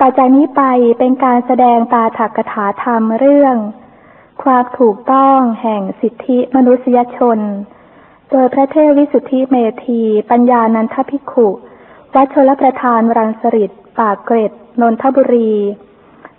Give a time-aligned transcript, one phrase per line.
[0.00, 0.62] ต่อจากนี้ไป
[0.98, 3.56] เป็นการแสดงตาถักถาธรรมเรื่อง
[4.42, 7.38] ความถูกต้องแห่งสิทธิมนุษยชน
[8.30, 11.48] โดยพระเทพวิสุทธิเมธี ปัญญานันทภิกขุ
[12.14, 15.52] วัชลประธานรังสริตปากเกร็ด นนทบุรี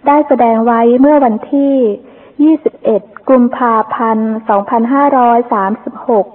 [0.08, 4.32] ได้แสดงไว้เมื่อวันที่ 21 กุมภาพันธ์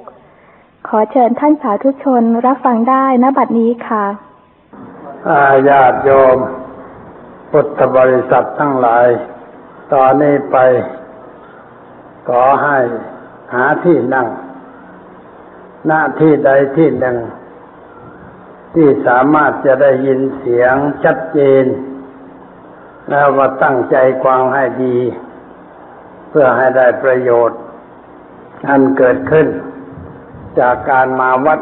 [0.01, 4.05] 2536 ขอเชิญท่านสาธุชนรับฟังได้ณบัดนี้ค่ะ
[5.29, 6.39] อาญาติโยม
[7.51, 9.07] พุทธบริษัททั้งหลาย
[9.93, 10.57] ตอนนี้ไป
[12.29, 12.79] ขอให้
[13.55, 14.29] หาที่นั่ง
[15.87, 17.17] หน้าที่ใดที่หนึ่ง
[18.75, 21.65] ที่สามารถจะได้ยินเสียงชัดเจน
[23.11, 24.97] แล้วก็ตั้งใจฟังให้ดี
[26.29, 27.61] เพื่อให้ได้ประโยชน์
[28.69, 29.47] อันเกิดขึ้น
[30.61, 31.61] จากการมาวัด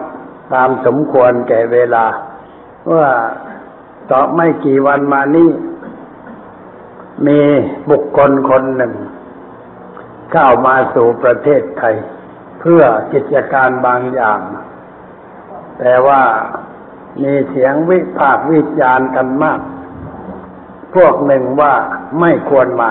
[0.55, 2.07] ตามสมควรแก่เวลา
[2.93, 3.09] ว่า
[4.10, 5.48] ต่อไม่กี่วันมานี้
[7.27, 7.41] มี
[7.91, 8.95] บุคคลคนหนึ่ง
[10.33, 11.95] เข้ามาสู่ประเทศไทย
[12.60, 14.41] เพื่อกิจการบางอย่าง
[15.79, 16.23] แต่ว่า
[17.23, 19.60] มีเสียงวิพากษ์วิจารณ์กันมาก
[20.95, 21.75] พวกหนึ่งว่า
[22.21, 22.91] ไม่ควรมา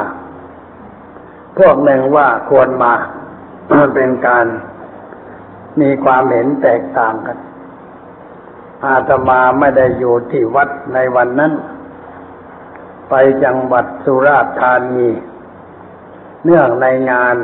[1.58, 2.94] พวกหนึ่งว่าควรมา
[3.70, 4.46] มันเป็นการ
[5.82, 7.38] มีความเห็นแตกต่างกัน
[8.86, 11.54] อาตมาไม่ได้อยู่ที่วัดในวันนั้น
[13.10, 13.14] ไป
[13.44, 15.10] จังหวัดสุราษฎร์ธานี
[16.44, 17.36] เนื่องในงาน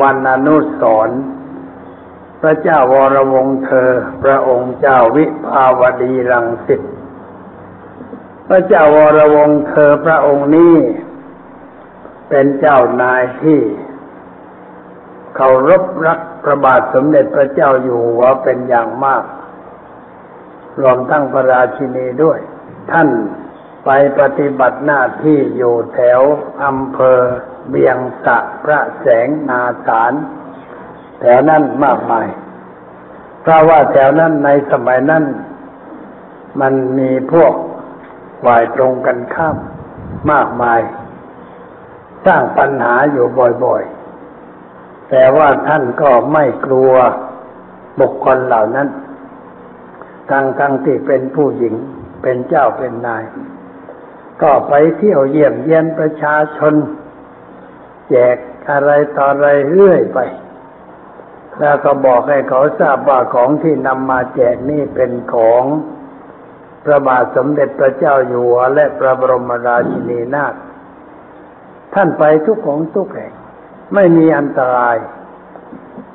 [0.00, 1.10] วันอนุสร
[2.40, 3.90] พระเจ้าวรวงศ์เธอ
[4.22, 6.80] พระองค์เจ้าวิภาวดีรังสิต
[8.48, 10.74] พระเจ้าวรวงศ์เธอพระองค์นี้
[12.28, 13.60] เป็นเจ้านายที่
[15.36, 19.24] เคารพรักพระบาทสมเด็จพระเจ้าอยู่หัวเป็นอย่างมาก
[20.80, 22.38] รวมทั้งพระราชินีด้วย
[22.90, 23.08] ท่าน
[23.84, 23.90] ไป
[24.20, 26.20] ปฏิบัติหน้าที่อยู่แถว
[26.64, 27.20] อำเภอ
[27.68, 30.12] เบียงสะพระแสงนาสาร
[31.20, 32.28] แถวนั้นมากมาย
[33.42, 35.24] เพราะว่าแถวนั้นในสมัยนั้น
[36.60, 37.52] มันมีพวก
[38.44, 39.56] ฝ่ายตรงกันข้าม
[40.32, 40.80] มากมาย
[42.26, 43.26] สร้างปัญหาอยู่
[43.64, 46.92] บ่อยๆ แต่ว่าท่านก็ไม่กลัว
[48.00, 48.88] บุคคลเหล่านั้น
[50.30, 51.74] ทั้งทั้งที่เป็นผู้หญิง
[52.22, 53.24] เป็นเจ้าเป็นนาย
[54.42, 56.74] ก็ไปเที่ยวเยี่ยมเยียนประชาชน
[58.08, 58.36] แจก
[58.70, 60.18] อะไรต่ออะไรเรื่อยไป
[61.60, 65.64] แล้วก็บอกให้เขาทราบว่าของที่นำมาแจกนี่เป็นของ
[66.84, 70.54] พระบาทสมเด็จพระเจ้าอยู่หัวและพระบรมราชินีนาถ
[71.94, 73.32] ท่านไปทุกของทุกแห่ง
[73.94, 74.96] ไม่มีอันตราย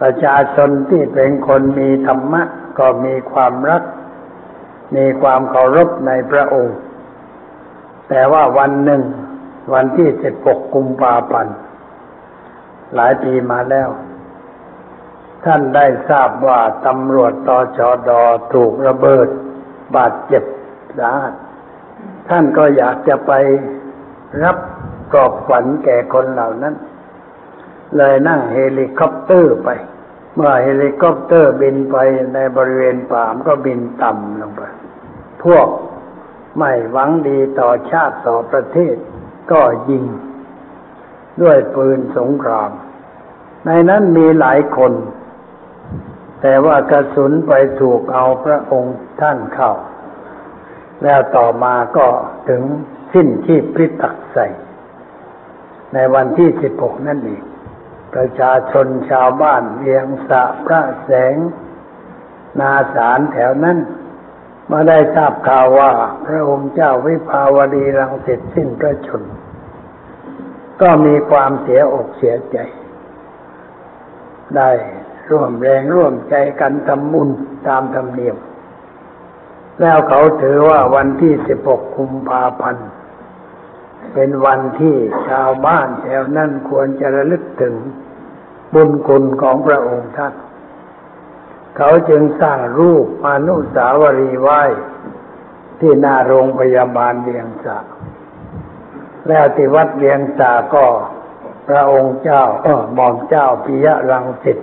[0.02, 2.44] ประชาชนที่เป็นคนมีธรรมะ
[2.80, 3.84] ก็มีความรัก
[4.96, 6.78] มีความเคารพในพระองค์
[8.10, 9.02] แต่ว่าวันหนึ่ง
[9.74, 11.56] วันที่สิบหกกุมภาพันธ์
[12.96, 13.90] หลายปีมาแล้ว
[15.46, 18.10] ท่านได้ทราบว่าตำรวจตชด
[18.54, 19.28] ถูกระเบิด
[19.96, 20.44] บาดเจ็บ
[21.00, 21.34] สาหัส
[22.30, 23.32] ท่านก็อยากจะไป
[24.44, 24.58] ป
[25.14, 26.76] ลอบขวัญแก่คนเหล่านั้น
[27.98, 29.70] เลยนั่งเฮลิคอปเตอร์ไป
[30.36, 31.98] เมื่อเฮลิคอปเตอร์บินไป
[32.34, 34.62] ในบริเวณป่าก็บินต่ำลงไป
[35.44, 35.68] พวก
[36.58, 38.96] ไม่หวังดีต่อชาติต่อประเทศ
[39.52, 40.06] ก็ยิง
[41.42, 42.72] ด้วยปืนสงคราม
[43.66, 44.94] ในนั้นมีหลายคน
[46.42, 49.72] แต่ว่ากระสุนไปถูกเอาพระองค์ท่านเข้า
[51.04, 52.08] แล้วต่อมาก็
[52.50, 52.64] ถึง
[53.14, 54.48] สิ้นชีพพิตักใส่
[55.94, 57.44] ในวันที่สิบหกนั่นเอง
[58.14, 61.36] ประชาชนชาวบ้านเวียงสะพระแสง
[62.60, 63.78] นาสารแถวนั้น
[64.72, 65.92] มาได้ทราบข่าวว่า
[66.26, 69.24] พระองค์เจ้าวิภาวดีรังเสิตสิ้นพระชน
[70.82, 72.58] ก็มีความเสียอกเสียใจ
[74.56, 74.70] ได้
[75.30, 77.30] ร่วมแรงร่วมใจกันทำบุญ
[77.68, 78.38] ตามธรรมเนียม
[79.82, 82.90] แล้วเขาถือว่าวันที่สิบหกกุมภาพันธ์
[84.14, 84.96] เป็นวันที่
[85.28, 87.76] ชาวบ้านแถวนั้นควรจะระลึกถึง
[88.74, 90.34] บุญคุณของพระองค์ท่าน
[91.78, 94.62] เขาจึงสร้างรูปอนุสาวรีย์ไว้
[95.80, 97.80] ที่หน้าโรงพยาบาลเวียงสา
[99.28, 100.86] แล้วที่วัดเวียงสาก็
[101.68, 104.58] พระองค์เจ้าเออหม่อมเจ้าปิยะรังสิต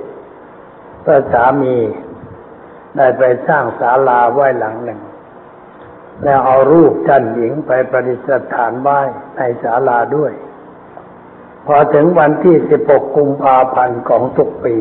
[1.04, 1.76] พระสามี
[2.96, 5.00] ได้ไปสร้างศาลาไว้หลังหนึ่ง
[6.24, 8.20] แล้วเอารูปท่านหญิงไปประดิษ
[8.52, 9.00] ฐานไว้
[9.36, 10.32] ในศาลาด้วย
[11.66, 14.76] พอถึงวันที่สิบหกกุมภาพันธ์ของทุกปี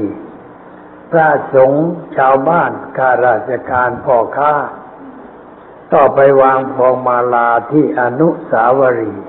[1.11, 1.85] พระสงฆ์
[2.17, 4.53] ชาวบ้านข้าราชการพ่อค้า
[5.93, 9.25] ก็ไปวางพวงมาลาที่อนุสาวรีย์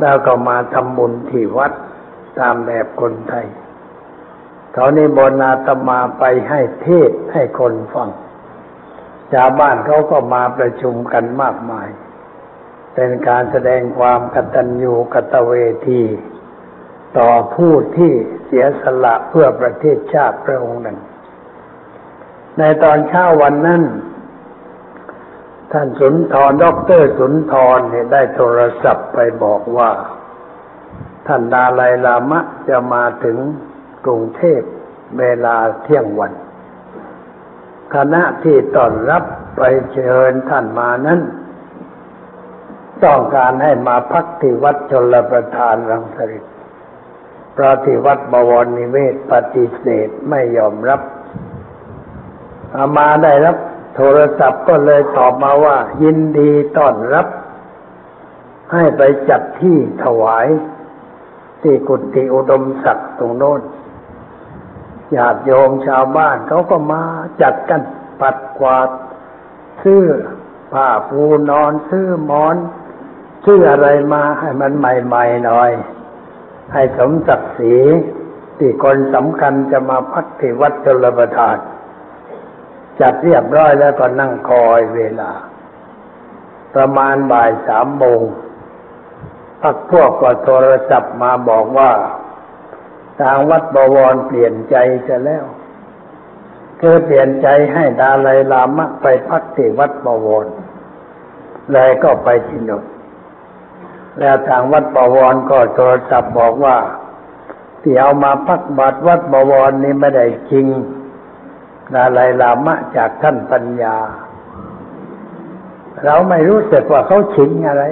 [0.00, 1.72] แล้วก็มาทำบุญที่วัด
[2.38, 3.46] ตามแบบคนไทย
[4.72, 8.10] เขานิบนอาตมาไปให้เทศให้คนฟัง
[9.32, 11.88] ชาวบ้านเขาก็มาประชุมกันมากมาย
[12.94, 15.52] เป็นการแสดงความกตัญญูกตเว
[15.88, 16.02] ที
[17.18, 18.12] ต่อผู้ที่
[18.46, 20.98] เสียสละเพื่อประเทศชาติพระองค์หนึ่ง
[22.58, 23.82] ในตอนเช้าวันนั้น
[25.72, 29.90] ท่านสุนทรด็อกเตอร์สุนทรเนี่ยได้โทรศัพท์ไปบอกว่า
[31.26, 33.36] ท่านดาลัยลามะจะมาถึง
[34.04, 34.62] กรุงเทพ
[35.18, 36.32] เวลาเที่ยงวัน
[37.94, 39.24] คณะที่ต้อนรับ
[39.56, 39.62] ไป
[39.92, 41.20] เชิญท่านมานั้น
[43.04, 51.00] ต้องการให้มาพักที่วัดชลประทานรังสฤษดิ์ เพราะที่วัดบวรนิเวศปฏิเสธไม่ยอมรับ
[52.74, 53.56] อามาได้รับ
[53.94, 57.26] โทรศัพท์ก็เลยตอบมาว่า ยินดีต้อนรับ
[58.72, 60.46] ให้ไปจัดที่ถวาย
[61.62, 63.60] ที่กุฏิอุดมศักดิ์ตรงโน้น
[65.16, 67.02] ญาติโยมชาวบ้านเขาก็มา
[67.42, 67.80] จัดกัน
[68.20, 68.88] ปัดกวาด
[69.82, 70.02] ซื้อ
[70.72, 72.56] ผ้าปูนอนซื้อหมอน
[73.44, 75.70] ซื้ออะไรมาให้มันใหม่ๆหน่อย
[76.72, 77.76] ให้สมศักดิ์ศรี
[78.58, 81.56] ที่คนสำคัญจะมาพักที่วัดชลประทาน
[83.00, 85.30] จัดเรียบร้อยแล้วก็นั่งคอยเวลา
[86.74, 88.22] ประมาณบ่ายสามโมง
[89.62, 91.92] พักพวกก็โทรศัพท์มาบอกว่า
[93.20, 94.76] ทางวัดบวรเปลี่ยนใจ
[95.08, 95.44] จะแล้ว
[96.80, 100.46] คือเปลี่ยนใจให้ดาลัยลามะไปพักที่วัดบวร
[101.72, 102.84] เลยก็ไปที่นู่น
[104.20, 106.76] แล้วทางวัดบวรก็โทรศัพท์บอกว่า
[107.82, 110.66] ที่เอามาพักบัตรวัดบวรนี่ไม่ได้จริง
[111.94, 113.96] ดาลัยลามะจากท่านปัญญา
[116.04, 117.84] เราไม่รู้สึกว่าเขาชิงอะไร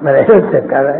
[0.00, 0.92] ไม่ได้รู้สึกอะไร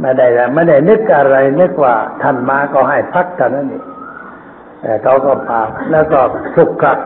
[0.00, 3.84] ไม่ได้ไม่ได้นึกอะไร นึกว่าท่านมาก็ให้พักกันนั่นเอง
[4.80, 6.20] แต่เขาก็พาแล้วก็
[6.54, 6.98] สุกขัด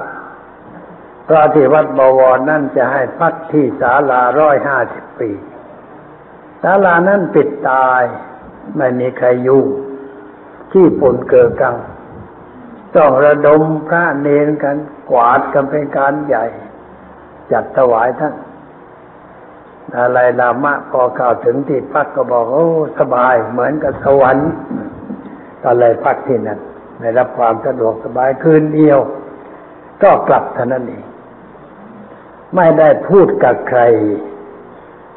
[1.25, 8.02] เพราะที่วัดบวรนั่นจะให้พักที่ศาลาร้อยห้าสิบปีาลานั้นปิดตาย
[8.76, 9.62] ไม่มีใครอยู่
[10.72, 11.76] ที่ปุ่นเกิดกัง
[12.96, 14.76] ต้องระดมพระเนรกัน
[15.10, 16.46] กวาดกันเป็นการใหญ่
[17.52, 18.34] จัดถวายท่าน
[19.98, 22.68] อะไรลามะพอเข้าถึงที่พักก็บอกโอ้
[22.98, 24.50] สบายเหมือนกับสวรรค์
[25.62, 26.60] ก็เลยพักที่นั่น
[27.00, 28.98] ได้รับความสะดวกสบายคืนเดียว
[30.02, 31.04] ก็กลับเท่านั้นเอง
[32.54, 33.80] ไม่ได้พูดกับใคร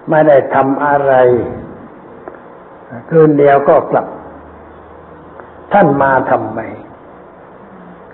[0.09, 1.13] ไม่ได้ทำอะไร
[3.09, 4.07] คืนเดียวก็กลับ
[5.73, 6.59] ท่านมาทำไม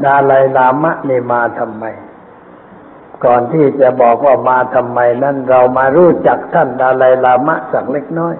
[0.04, 1.86] ดาลัยลามะนี่มาทำไม
[3.26, 8.36] ก่อนที่จะบอกว่ามาทำไมนั้นเรามารู้จักท่านดาลัยลามะสักเล็กน้อย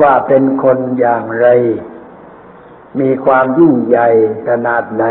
[0.00, 1.46] ว่าเป็นคนอย่างไร
[3.00, 4.08] มีความยิ่งใหญ่
[4.48, 5.04] ขนาดไหน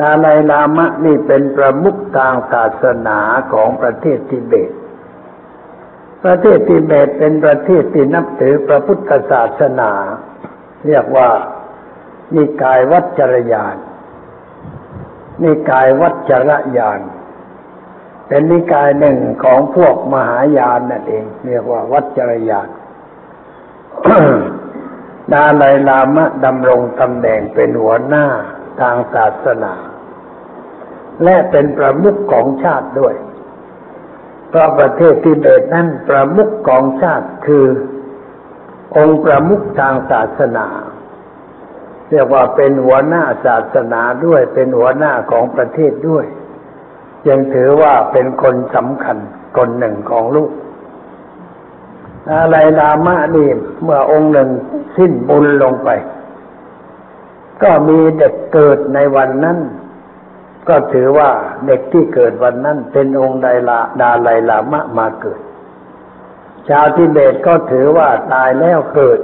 [0.00, 3.18] ดาไลลามะนี่เป็นประมุขทางศาสนา
[3.52, 4.70] ของประเทศทิเบต
[6.24, 9.92] ประเทศทิเบตเป็นประเทศที่นับถือพระพุทธศาสนา
[10.86, 11.30] เรียกว่า
[12.34, 13.76] นิกายวัจรยาน
[15.42, 17.00] นิกายวัจรยาน
[18.28, 22.68] เป็นนิกายหนึ่งของพวกมหายานนั่นเอง เรียกว่าวัจรยาน
[25.32, 28.26] ดาไลลามะดำรงตำแหน่งเป็นหัวหน้า
[28.80, 29.74] ทางศาสนา
[31.24, 33.14] และเป็นประมุขของชาติด้วย
[34.52, 37.66] เพราะประเทศทิเบตนั้นประมุขของชาติคือ
[38.96, 40.66] องค์ประมุขทางศาสนา
[42.10, 46.24] เรียกว่าเป็นหัวหน้าศาสนาด้วยเป็นหัวหน้าของประเทศด้วย
[47.28, 49.16] ยังถือว่าเป็นคนสำคัญ
[49.56, 50.50] คนหนึ่งของลูก
[52.32, 53.48] อะไรดามะนี่
[53.82, 54.48] เมื่อองค์หนึ่ง
[54.96, 55.88] สิ้นบุญลงไป
[57.62, 59.58] ก็มีเด็กเกิดในวันนั้น
[60.68, 61.30] ก็ถือว่า
[61.66, 65.40] เด็กที่เกิดวันนั้นเป็นองค์ไดลาดาไลลามะมาเกิด
[66.68, 69.20] ชาวทิเบตก็ถือว่าตายแล้วเกิด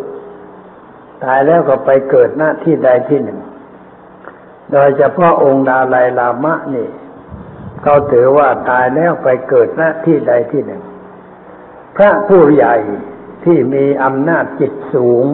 [1.25, 3.40] ตายแล้วก็ไปเกิดหน้าที่ใดที่หนึ่ง
[4.73, 6.88] โดยเฉพาะองค์ดาไลลามะนี่
[7.83, 10.83] เขาถือว่าตายแล้วไปเกิดหน้าที่ใดที่หนึ่ง
[11.97, 12.76] พระผู้ใหญ่
[13.45, 15.25] ที่มีอำนาจจิตสูง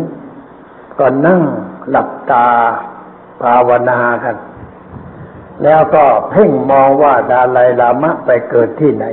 [0.99, 1.42] ก็นั่ง
[1.90, 2.49] หลับตา
[3.42, 4.37] ภาวนากัน
[5.62, 9.06] แล้วก็เพ่งมองว่าดาไลลามะไปเกิดที่ไหน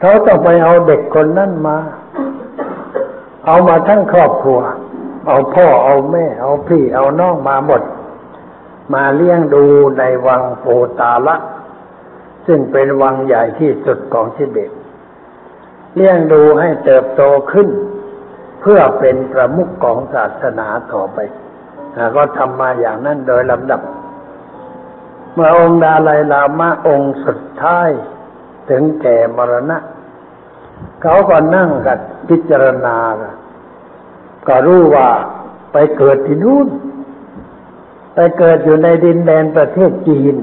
[0.00, 1.76] เขาต้องไปเอาเด็กคนนั้นมา
[3.46, 4.60] เอามาทั้งครอบครัว
[5.26, 7.82] เอาพ่อเอาแม่ เอาพี่เอาน้องมาหมด
[8.94, 9.64] มาเลี้ยงดู
[9.98, 10.64] ในวังโพ
[11.00, 11.36] ตาละ
[12.46, 14.70] ซึ่งเป็นวังใหญ่ที่สุดของทิเบต
[15.94, 17.68] เลี้ยงดูให้เติบโตขึ้น
[18.60, 21.18] เพื่อเป็นประมุขของศาสนาต่อไป
[22.16, 23.80] ก็ทำมาอย่างนั้นโดยลำดับ
[25.34, 27.90] เมื่อองค์ดาลัยลามะองค์สุดท้าย
[28.70, 29.78] ถึงแก่มรณะ
[31.02, 31.98] เขาก็นั่งกัน
[32.28, 32.96] พิจารณา
[34.48, 35.08] ก็รู้ว่า
[35.72, 36.68] ไปเกิดที่นู่น
[38.14, 40.34] ไปเกิดอยู่ในดินแดนประเทศจีน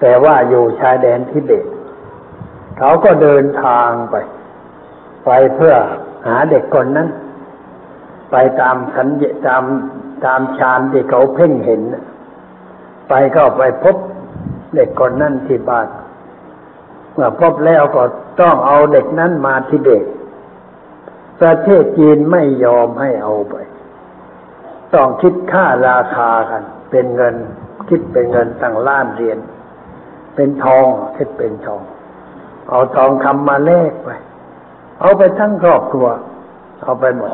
[0.00, 1.66] แต่ว่าอยู่ชายแดนทิเบต
[2.78, 4.16] เขาก็เดินทางไป
[5.24, 5.74] ไปเพื่อ
[6.26, 7.08] หาเด็กคนนั้น
[8.30, 9.64] ไปตามสัญญตาม
[10.24, 11.82] ตามฌานที่เขาเพ่งเห็น
[13.08, 13.96] ไปก็ไปพบ
[14.74, 15.88] เด็กคนนั้นที่บ้าน
[17.12, 18.02] เมื่อพบแล้วก็
[18.40, 20.04] ต้องเอาเด็กนั้นมาทิเบต
[21.40, 23.56] ประเทศจีนไม่ยอมให้เอาไป
[24.94, 27.34] ต้องคิดค่าราคากัน เป็นเงิน
[27.88, 29.38] คิดเป็นเงินตั้งล้านเหรียญ
[30.34, 30.86] เป็นทอง
[31.16, 31.82] คิดเป็นทอง
[32.68, 34.08] เอาทองคำมาแลกไป
[35.00, 36.08] เอาไปทั้งครอบครัว
[36.82, 37.32] เอาไปหมด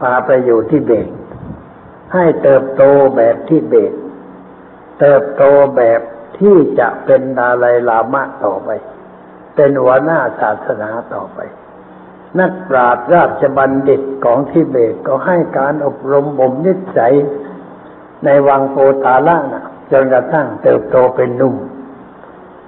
[0.00, 1.08] พาไปอยู่ที่เบต
[2.12, 2.82] ให้เติบโต
[3.16, 3.92] แบบที่เบต
[4.98, 5.42] เติบโต
[5.76, 6.00] แบบ
[6.38, 8.70] ที่จะเป็นดาลัยลามะต่อไป
[9.54, 11.38] เป็นหัวหน้าศาสนาต่อไป
[12.38, 17.14] นักปราชญ์ราชบัณฑิตของทิเบตก็ให้การอบรมบ่มนิสัย
[18.24, 21.56] ในวังโปตาล่านะจนกระทั่งเติบโตเป็นหนุ่ม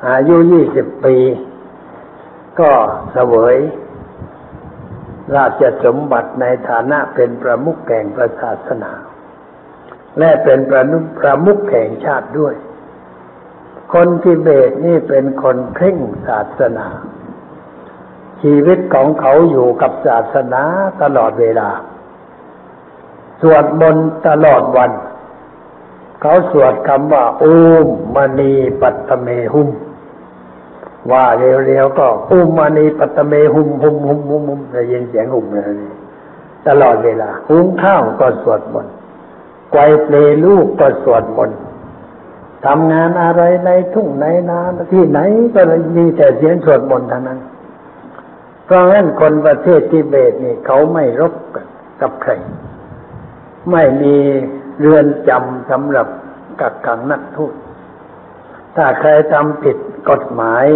[0.08, 1.16] อายุยี่สิบปี
[2.60, 2.70] ก็
[3.12, 3.56] เสวย
[5.36, 8.92] ราชสมบัติในฐานะเป็นประมุขแก่งประศาสนา
[10.18, 12.54] และเป็นประนุประมุขแห่งชาติด้วย
[13.92, 16.86] คนทิเบตนี่เป็นคนเคร่งศาสนา
[18.42, 20.62] ชีวิตของเขาอยู่กับศาสนา
[21.02, 21.70] ตลอดเวลา
[23.40, 24.92] สวดมนต์ตลอดวัน
[26.20, 27.54] เขาสวดคำว่าอุ
[27.86, 29.68] มมณีปัตเมหุม
[31.12, 31.24] ว่า
[31.66, 35.74] เร็วๆก็อุมมณีปัตเมหุมหุมหุมหุมหุมได้ยินเสียงหุมเลย
[36.68, 38.93] ตลอดเวลาหุงข้าวก็สวดมนต์
[39.74, 41.58] ไกวเปลลูกก็สวดมนต์
[42.66, 44.60] ทำงานอะไรในทุ่งในนา
[44.92, 45.18] ที่ไหน
[45.54, 45.60] ก็
[45.96, 47.40] มีแต่เสียงสวดมนต์ทั้งนั้น
[48.64, 51.34] เพราะงั้นคนประเทศทิเบตนี่เขาไม่รบ
[52.00, 52.32] กับใคร
[53.70, 54.16] ไม่มี
[54.78, 56.06] เรือนจำสำหรับ
[56.60, 57.54] กักขังนักโทษ
[58.76, 59.76] ถ้าใครทำผิด
[60.10, 60.66] กฎหมาย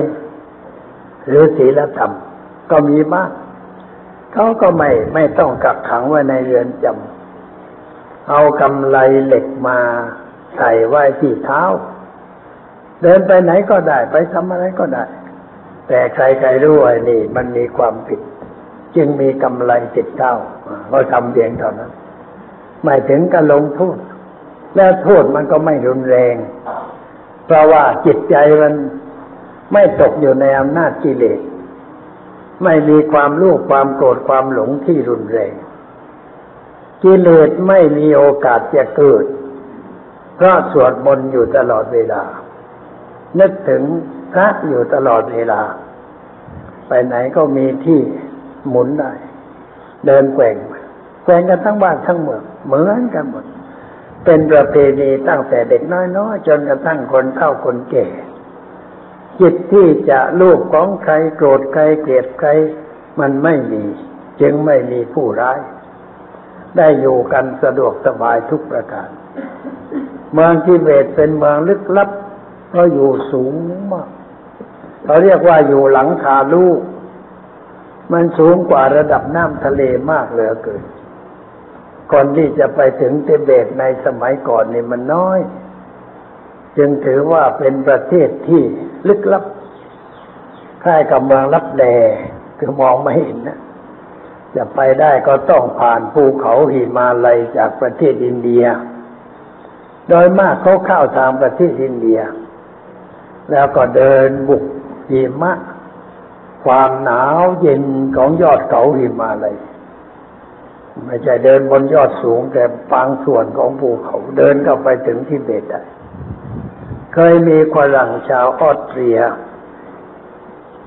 [1.26, 2.12] หรือศีลธรรม
[2.71, 3.31] ก็มีบ้าง
[4.33, 7.18] เขาก็ไม่ไม่ต้องกักขังไว้ในเรือนจำ
[8.31, 9.79] เอากำไลเหล็กมา
[10.57, 11.63] ใส่ไว้ที่เท้า
[13.03, 15.05] เดินไปไหนก็ได้ไปทำอะไรก็ได้
[15.89, 18.21] แต่ใครๆรู้ว่านี่ มันมีความผิด
[18.97, 20.35] จึงมีกำไลติดเท้า
[20.93, 21.91] ก็ทำเพียงเท่านั้น
[22.83, 23.99] ไม่ถึงกับลงโทษ
[24.77, 26.35] และโทษมันก็ไม่รุนแรง
[27.47, 28.75] เพราะว่าจิตใจมัน
[29.73, 31.41] ไม่ตกอยู่ในอำนาจกิเลส
[32.65, 35.53] ไม่มีความรู้ความโกรธความหลงที่รุนแรง
[37.02, 39.25] กิเลสไม่มีโอกาสจะเกิด
[40.37, 42.23] เพราะสวดมนต์อยู่ตลอดเวลา
[43.40, 43.83] นึกถึง
[44.33, 45.61] พระอยู่ตลอดเวลา
[46.88, 48.00] ไปไหนก็มีที่
[48.69, 49.12] หมุนได้
[50.07, 50.57] เดินแกว่ง
[51.25, 53.45] แกว่งกันทั้งบ้านทั้งเมืองเหมือนกันหมด
[54.25, 55.83] เป็นประเพณีตั้งแต่เด็ก
[56.17, 58.07] น้อยๆจนกระทั่งคนเฒ่าคนแก่
[59.40, 62.49] จิตที่จะลูกของใครโกรธใครเกลียดใคร
[63.21, 63.85] มันไม่มี
[64.40, 65.59] จึงไม่มีผู้ร้าย
[66.79, 69.09] ได้อยู่กันสะดวกสบายทุกประการ
[70.33, 72.11] เมืองทิเบตเป็นเมืองลึกลับ
[72.69, 73.53] เพราะอยู่สูง
[73.93, 74.09] มาก
[75.05, 76.81] เขาเรียกว่าอยู่หลังคาลูก
[78.13, 80.83] มันสูงกว่าระดับน้ำทะเลมากเหลือเกิน
[82.13, 85.39] ก่อนที่จะไปถึงทิเบตในสมัยก่อนนี่มันน้อย
[86.77, 88.63] จึงถือว่าเป็นประเทศที่
[89.09, 89.45] ลึกลับ
[90.83, 91.85] คล้ายกับเมืองลับแล
[92.59, 93.59] คือมองไม่เห็นนะ
[94.57, 98.64] จะไปได้ก็ต้องผ่านภูเขาหิมาลัยจากประเทศอินเดีย
[100.09, 102.21] โดยมากเขาเข้าทางประเทศอินเดีย
[103.50, 104.64] แล้วก็เดินบุก
[105.11, 105.52] หิมะ
[106.64, 107.83] ความหนาวเย็น
[108.17, 109.57] ของยอดเขาหิมาลัย
[111.07, 112.62] ไม่ใช่เดินบนยอดสูง แต่
[112.93, 115.83] บางส่วนของภูเขาเดินเข้าไปถึงที่เบตได้
[117.14, 119.19] เคยมีฝรั่งชาวออสเตรีย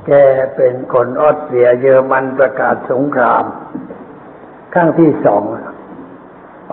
[0.08, 0.12] แก
[0.56, 3.44] เป็นคนออสเตรียเยอรมันประกาศสงคราม
[4.74, 5.44] ครั้งที่สอง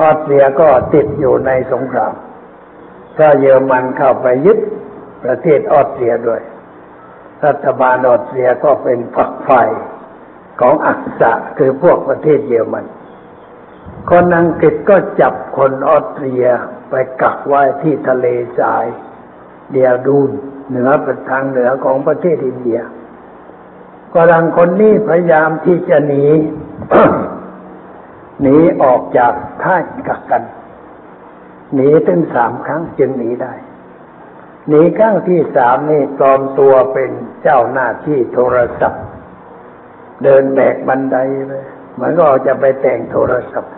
[0.00, 2.14] ออสเตรียก็ติดอยู่ในสงคราม
[3.12, 4.58] เพราะเยอรมันเข้าไปยึด
[5.24, 6.42] ประเทศออสเตรียด้วย
[7.46, 9.50] รัฐบาลออสเตรียก็เป็นฝักไฟ
[10.60, 12.86] ของอักษะคือพวกประเทศเยอรมัน
[14.10, 16.44] คนอังกฤษก็จับคนออสเตรีย
[16.90, 18.26] ไปกักไว้ที่ทะเล
[18.58, 18.86] ทราย
[19.70, 20.30] เดียดูน
[20.68, 22.80] เหนือป็นทางเหนือของประเทศอินเดีย
[24.14, 26.26] กรังคนนี้พยายามที่จะหนี
[28.42, 29.76] หนีออกจากท่า
[30.08, 30.42] กักกัน
[31.74, 33.54] หนีถึงสามครั้งจึงหนีได้
[34.68, 37.10] หนีครั้งที่สามนี่ปลอมตัวเป็น
[37.42, 39.04] เจ้าหน้าที่โทรศัพท์
[40.22, 41.16] เดินแบกบันได
[41.48, 43.72] เลยเหมือนก็จะไปแต่งโทรศัพท์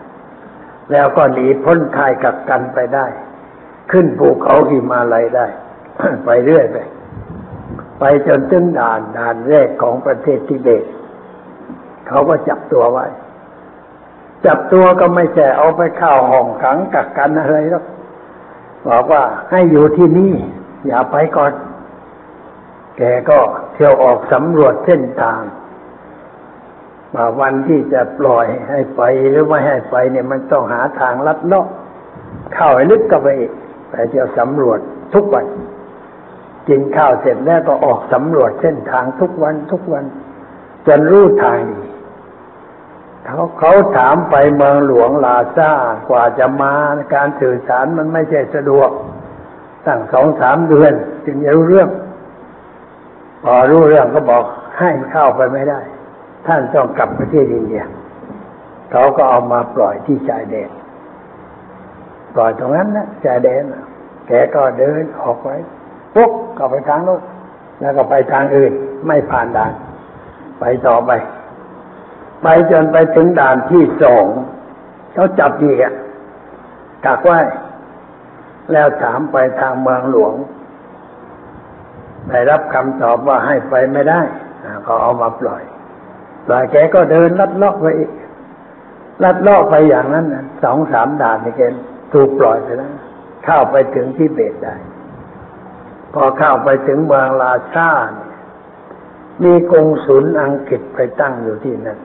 [0.92, 3.06] แล้วก็หนีพ้นค่ายกักกันไปได้
[3.92, 5.46] ขึ้นภูเขาหิมาลัยได้
[6.24, 6.78] ไปเรื่อยไป
[8.00, 10.84] ไปจนถึงด่านด่านแรกของประเทศทิเบต
[12.08, 13.06] เขาก็จับตัวไว้
[14.46, 17.84] จับตัวก็ไม่ใช่เอาไปเข้าห้องขังกักกันอะไรหรอก
[18.86, 20.32] บอกว่าให้อยู่ที่นี่
[20.86, 21.52] อย่าไปก่อน
[22.96, 23.38] แกก็
[23.72, 25.42] เที่ยวออกสำรวจเส้นทาง
[27.14, 31.66] มาวันที่จะปล่อยให้ไปหรือไม่ให้ไปเนี่ยมันต้องหาทางลัดเลาะ
[32.54, 33.28] เข้าให้ลึกก็ไป
[33.90, 34.78] ไปเที่ยวสำรวจ
[35.14, 35.46] ทุกวัน
[36.68, 40.04] กินข้าวเสร็จแล้วก็ออกสำรวจเส้นทางทุกวันทุกวัน
[40.86, 41.82] จนรู้ทางดี
[43.24, 45.72] เขาเขาถามไปเมืองหลวงลาซา
[46.08, 46.72] กว่าจะมา
[47.14, 48.90] การสื่อสารมันไม่ใช่สะดวก
[49.86, 50.92] ตั้งสองสามเดือน
[51.24, 51.88] จึงจะรู้เรื่อง
[53.44, 54.44] พอรู้เรื่องก็บอก
[54.78, 55.80] ให้เข้าไปไม่ได้
[56.46, 57.84] ท่านต้องกลับประเทศอินเดีย
[58.92, 60.70] เขาก็เอามาปล่อยที่ชายแดน
[62.34, 63.62] ปล่อยตรงนั้นนะชายแดน
[64.26, 65.56] แกก็เดินออกไว้
[66.14, 67.20] ปุ๊บก็ไปทางโน้น
[67.80, 68.72] แล้วก็ไปทางอื่น
[69.06, 69.72] ไม่ผ่านด่าน
[70.60, 71.10] ไปต่อไป
[72.42, 74.26] ไปจนไปถึงด่านที่สอง
[75.12, 75.94] เขาจับอีกอะ
[77.04, 77.38] กักไว้
[78.72, 80.34] แล้วถามไปทางเมืองหลวง
[82.28, 84.20] ได้รับคำตอบว่าให้ไปไม่ได้
[84.84, 85.62] เขาเอามาปล่อย
[86.46, 88.10] ปล่อยแกก็เดินลัดเลาะไปอีก
[89.24, 90.26] ลัดเลาะไปอย่างนั้น
[90.62, 91.62] สองสามด่านนี่แก
[92.12, 92.92] ถูกปล่อยไปแล้ว
[93.44, 94.74] เข้าไปถึงที่เบตได้
[96.14, 98.30] พอเข้าไปถึงเมืองลาซาเนี่ย
[99.42, 101.98] มีกงสุลอังกฤษไปตั้งอยู่ที่นั่น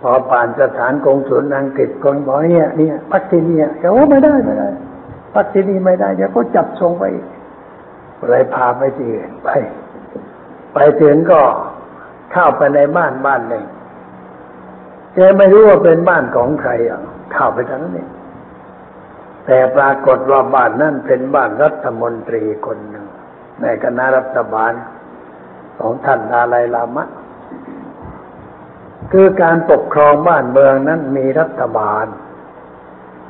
[0.00, 4.68] พอผ่านสถานกงสุลอังกฤษคนบอกเนี่ยเนี่ยพักที่นี่เขาว่าไม่ได้ไม่ได้
[5.34, 7.04] พักที่นี่ไม่ได้เดี๋ยวก็จับส่งไป
[8.28, 9.48] เลยพาไปที่อื่นไป
[10.74, 11.40] ไปถึงก็
[12.32, 13.64] เข้าไปในบ้านบ้านหนึ่ง
[15.14, 17.00] แกไม่รู้ว่าเป็นบ้านของใครอะ
[17.32, 18.08] เข้าไปทั้งนั้นเอง
[19.50, 23.06] แต่ปรากฏว่าบ้านนั่นเป็นบ้านรัฐมนตรีคนหนึ่ง
[23.62, 24.72] ในคณะรัฐบาล
[25.80, 27.04] ของท่านดาไลลามะ
[29.12, 32.06] คือการปกครองบ้านเมืองนั้นมีรัฐบาล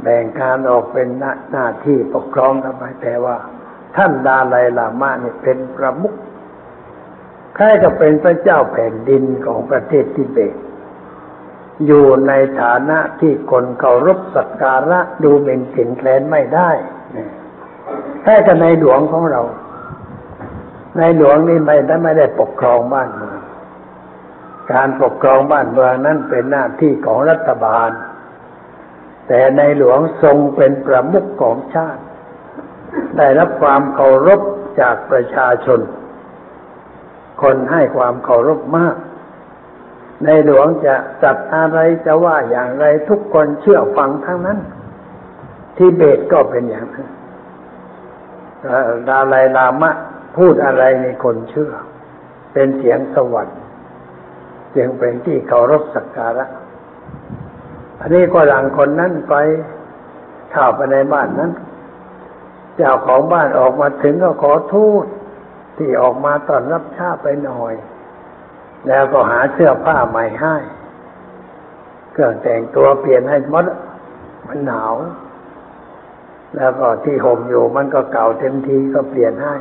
[0.03, 3.37] แบ่งการออกเป็นหน้านาที่ปกครองกันไปแต่ว่า
[3.97, 6.15] ท่านดาไลลามะนี่เป็นประมุข
[7.59, 10.55] คล้ายกับเป็นพระเจ้าแผ่นดินของประเทศทิเบต
[11.87, 16.71] อยู่ในฐานะที่คนเคารพสักการะดูหมิ่นถิ่นแคลนไม่ได้
[18.23, 19.43] แค่กับในหลวงของเรา
[20.99, 23.39] ในหลวงนี่ไม่ได้ไม่ได้ปกครองบ้านเมือง
[24.73, 27.91] การปกครองบ้านเมืองนั้นเป็นหน้าที่ของรัฐบาล
[29.29, 32.03] แต่ในหลวงทรงเป็นประมุขของชาติ
[33.17, 34.41] ได้รับความเคารพ
[34.81, 35.81] จากประชาชน
[37.43, 38.97] คนให้ความเคารพมาก
[40.25, 44.59] ในหลวงจะจัดอะไรจะว่าอย่างไรทุกคนเชื่อฟังทั้งนั้น
[45.77, 47.09] ที่เบตก็เป็นอย่างนั้น
[49.09, 49.91] ดาไลลามะ
[50.37, 51.73] พูดอะไรในคนเชื่อ
[52.53, 53.59] เป็นเสียงสวรรค์
[54.77, 56.47] จึงเป็นที่เคารพสักการะ
[58.01, 59.35] อันนี้ก็หลังคนนั้นไป
[60.53, 61.53] เข้าไปในบ้านนั้น
[62.77, 65.05] เจ้าของบ้านออกมาถึงก็ขอโทษ
[65.77, 67.75] ที่ออกมาตอนรับชาไปหน่อย
[68.89, 70.57] แล้วก็หาเสื้อผ้าใหม่ให้
[72.13, 73.67] เครื่องแต่งตัวเปลี่ยนให้หมด
[74.47, 74.95] มันหนาว
[76.57, 79.55] แล้วก็ที่ห่มอยู่มันก็เก่าเต็มทีก็เปลี่ยนให้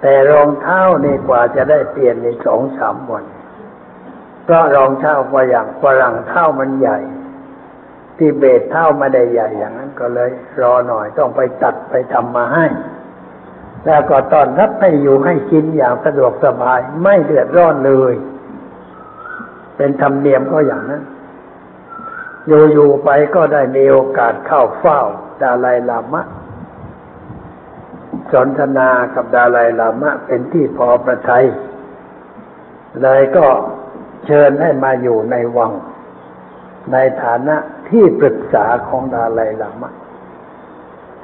[0.00, 3.24] แต่รองเท้านี่กว่าจะได้เปลี่ยนในสองสามวัน
[4.44, 6.98] เพราะรองเท้าฝรั่งฝรั่งเท้ามันใหญ่
[8.18, 10.30] ที่เบสเท้าไม่ได้ใหญ่อย่างนั้นก็เลย
[10.62, 12.66] รอหน่อยต้องไปตัดไปทำมาให้
[13.86, 18.14] แล้วก็ตอนรับให้อยู่ให้กินอย่างสะดวกสบาย ไม่เดือดร้อนเลย
[19.76, 21.02] เป็นธรรมเนียมก็อย่างนั้น
[22.72, 25.00] อยู่ๆไปก็ได้มีโอกาสเข้าเฝ้า
[25.42, 26.22] ดาไลลามะ
[28.32, 31.46] สนทนากับดาไลลามะ เป็นที่พอประทัย
[33.02, 33.46] เลยก็
[34.26, 35.72] เชิญให้มาอยู่ในวัง
[36.92, 37.56] ในฐานะ
[37.88, 39.90] ที่ปรึกษาของดาไลลามะ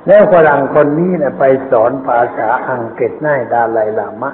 [0.06, 4.30] แล้วฝรั่งคนนี้นี่ยไปสอนภาษาอังกฤษให้ดาไลลามะ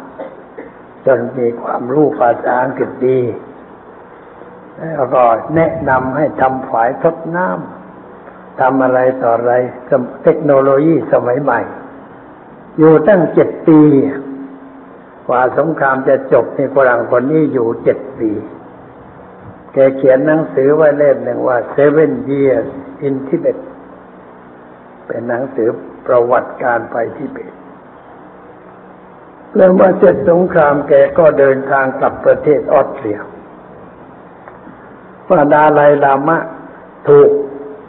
[1.04, 3.20] จนมีความรู้ภาษาอังกฤษดี
[4.78, 5.22] แล้วก็
[5.54, 9.54] แนะนำให้ทำฝายทดน้ำทำอะไรต่ออะไร
[10.22, 11.60] เทคโนโลยีสมัยใหม่
[12.78, 13.80] อยู่ตั้งเจ็ดปี
[15.26, 18.30] กว่าสงครามจะจบในฝรั่งคนนี้อยู่เจ็ดปี
[19.72, 22.68] แกเขียนหนังสือไว้เล่มหนึ่งว่า Seven Years
[23.06, 23.58] in Tibet
[25.10, 25.68] เป็นหนังสือ
[26.06, 27.54] ประวัติการไปทิเบต
[29.56, 33.18] แล้วเมื่อเสร็จสงครามแกก็เดินทางกลับประเทศออสเตรีย
[35.28, 36.38] ว่าดาไลลามะ
[37.08, 37.30] ถูก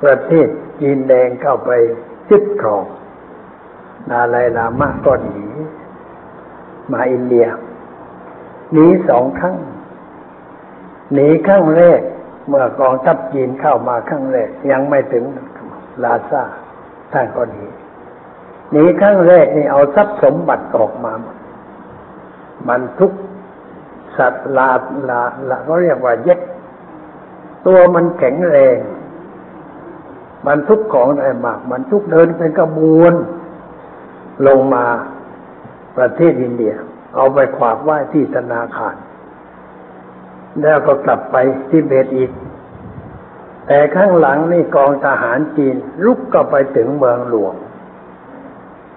[0.04, 0.48] ประเทศ
[0.80, 1.72] จีนแดงเข้าไป
[2.30, 2.84] ยึดครอง
[4.12, 5.46] ดาไลลามะก็หนี
[6.92, 7.48] มาอินเดีย
[8.72, 9.58] หนีสองครั้ง
[11.14, 12.02] หนีครั้งแรก
[12.48, 15.24] เมื่อกองทัพจีนเข้ามาครั้งแรก ยังไม่ถึง
[16.04, 16.44] ลาซา
[17.14, 17.66] ท่านก็หนี
[18.72, 21.14] หนีครั้งแรกนี่เอาทรัพย์สมบัติออกมา
[22.68, 23.12] มันทุก
[24.18, 24.72] สัตว์ลา
[25.10, 26.40] ลาลาเขาเรียกว่าเย็ด
[27.66, 28.78] ตัวมันแข็งแรง
[30.48, 33.14] มันทุกของอะไรมาก มันทุกเดินเป็นกระบวน
[34.48, 34.86] ลงมา
[35.98, 36.74] ประเทศอินเดีย
[37.16, 38.96] เอาไปขวากไหว้ที่ธนาคาร
[40.62, 41.36] แล้วก็กลับไป
[41.70, 42.32] ที่เบตอีก
[43.72, 47.56] แต่ข้างหลังนี่กองทหารจีนลุกก็ไปถึงเมืองหลวง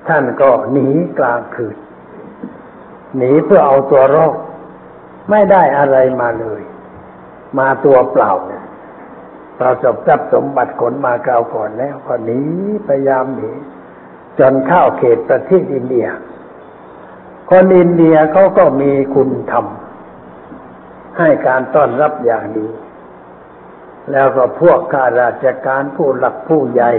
[0.09, 1.77] ท่านก็หนีกลางคืน
[3.17, 4.35] หนีเพื่อเอาตัวรอด
[5.31, 6.63] ไม่ได้อะไรมาเลย
[7.59, 8.65] มาตัวเปล่าเนี่ย
[9.59, 12.39] ประสบทรัพย์สมบัติขนมาคราก่อนแล้วก็หนี
[12.87, 13.51] พยายามหนี
[14.39, 16.07] จนเข้าเขตประเทศอินเดีย
[17.51, 19.67] คนอินเดียเขาก็มีคุณธรรม
[21.19, 22.69] ให้การต้อนรับอย่างดี
[24.13, 26.93] แล้วก็พวกข้าราชการผู้หลักผู้ใหญ่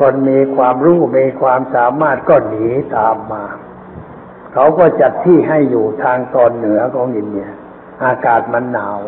[0.00, 2.66] คนมีความรู้มีความสามารถก็หนี
[2.96, 3.44] ตามมา
[4.52, 7.48] เขาก็จัดที่ให้อยู่ทางตอนเหนือของอินเดีย
[8.04, 8.98] อากาศมันหนาว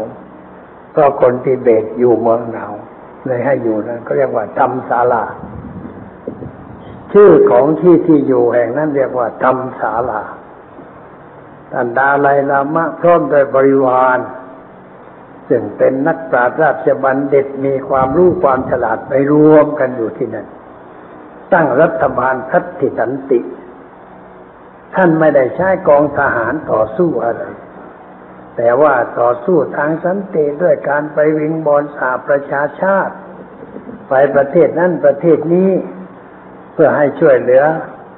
[0.97, 2.73] ก็คนทิเบตอยู่เมืองหนาว
[3.27, 5.25] เลยให้อยู่นั้นก็เรียกว่าธรรมศาลา
[7.13, 10.23] ชื่อของที่ที่อยู่แห่งนั้นเรียกว่าธรรมศาลา
[11.73, 14.19] ตันดาไลลามะพร้อมด้วยบริวาร
[15.49, 20.47] ซึ่งเป็นนักปราชญ์ราชบัณฑิตมีความรู้ความฉลาดไปรวมกันอยู่ที่นั่น
[21.53, 23.41] ตั้งรัฐบาลทัตติสันติ
[24.95, 27.43] ท่านไม่ได้ใช้กองทหารต่อสู้อะไร
[28.57, 33.15] แต่ว่าต่อสู้ทางสันติด้วยการไปวิงบอลสาประชาชาติ
[34.09, 35.71] ไปประเทศนั้นประเทศนี้
[36.73, 37.65] เพื่อให้ช่วยเหลือ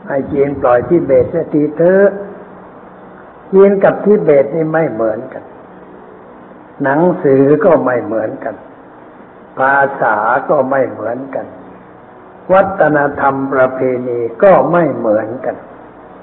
[0.08, 2.08] ให้จีนปล่อยที่เบตเสียทีเถอะ
[3.52, 5.44] จีนกับที่เบตนี่ไม่เหมือนกัน
[6.82, 8.54] หนังสือก็ไม่เหมือนกัน
[9.58, 10.16] ภาษา
[10.50, 11.46] ก็ไม่เหมือนกัน
[12.52, 15.56] วัฒนธรรมประเพณีก็ไม่เหมือนกัน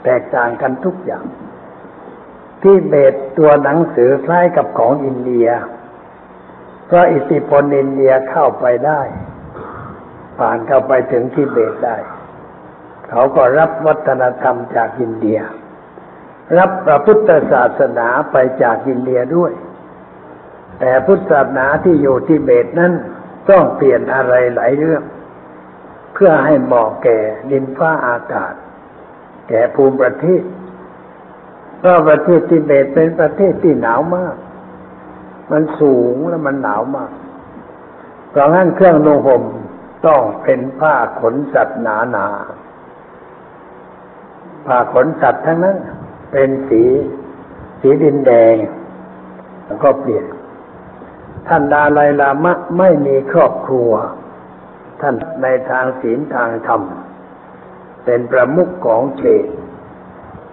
[0.04, 1.26] แตกต่างกันทุกอย่าง
[2.64, 5.48] ที่เบตตัวหนังสือคล้ายกับของอินเดีย
[6.86, 9.02] เพราะอิทธิพลอินเดียเข้าไปได้
[10.38, 11.98] ผ่านเข้าไปถึงที่เบตได้
[13.10, 15.40] เขาก็รับวัฒนธรรมจากอินเดีย
[16.58, 19.52] รับพระพุทธศาสนาไปจากอินเดียด้วย
[20.80, 22.94] แต่พุทธศาสนาที่อยู่ที่เบตนั้น
[23.50, 25.04] ต้องเปลี่ยนอะไรหลายเรื่อง
[26.14, 27.20] เพื่อให้เหมาะแก่
[27.52, 28.54] ดินฟ้าอากาศ
[29.50, 30.44] แก่ภูมิประเทศ
[31.80, 34.36] เพราะประเทศทิเบตเป็นประเทศที่หนาวมาก
[35.52, 37.12] มันสูงและมันหนาวมาก
[38.30, 39.44] เพราะงั้นเครื่องนุ่งห่ม
[40.06, 42.28] ต้องเป็นผ้าขนสัตว์หนาหนา
[44.66, 45.78] ผ้าขนสัตว์ทั้งนั้น
[46.32, 46.84] เป็นสี
[47.82, 48.56] สีดินแดง
[49.66, 50.26] แล้วก็เปลี่ยน
[51.48, 53.92] ท่านดาไลลามะไม่มีครอบครัว
[55.02, 56.82] ท่านในทางศีลทางธรรม
[58.06, 59.46] เป็นประมุขของเฉด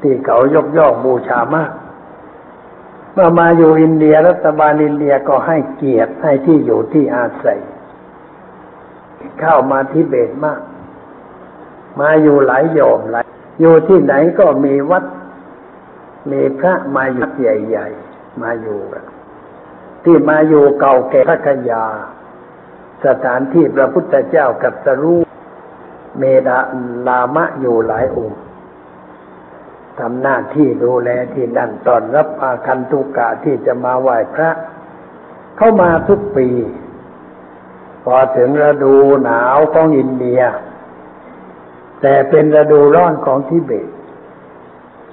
[0.02, 1.70] ที่เขายกย่องบูชามาก
[3.12, 7.60] เมื่อมาอยู่อินเดียรัฐบาลอินเดียก็ให้เกียรติให้ที่อยู่ที่อาศัย
[9.40, 10.60] เข้ามาทิเบตมาก
[12.00, 13.24] มาอยู่หลายโยมหลาย
[13.60, 15.04] อยู่ที่ไหนก็มีวัด
[16.30, 19.04] มีพระมาอยู่ใหญ่ ๆ มาอยู่กัน
[20.04, 21.84] ที่มาอยู่เก่าแก่พัทยา
[23.06, 25.16] สถานที่พระพุทธเจ้ากับสรู
[26.18, 26.58] เมดา
[27.06, 28.40] ลามะอยู่หลายองค์
[30.00, 34.50] ทำหน้าที่ดูแลที่นั่นตอนรับอาคันตุกะที่จะมาไหว้พระ
[35.56, 36.48] เข้ามาทุกปี
[38.04, 40.40] พอถึงฤดูหนาวของอินเดีย
[42.02, 43.88] แต่เป็นฤดูร้อนของทิเบต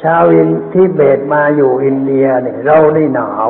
[0.03, 3.49] ชาวอินทิเบตมาอยู่อินเดียเนี่ยเรานี่หนาว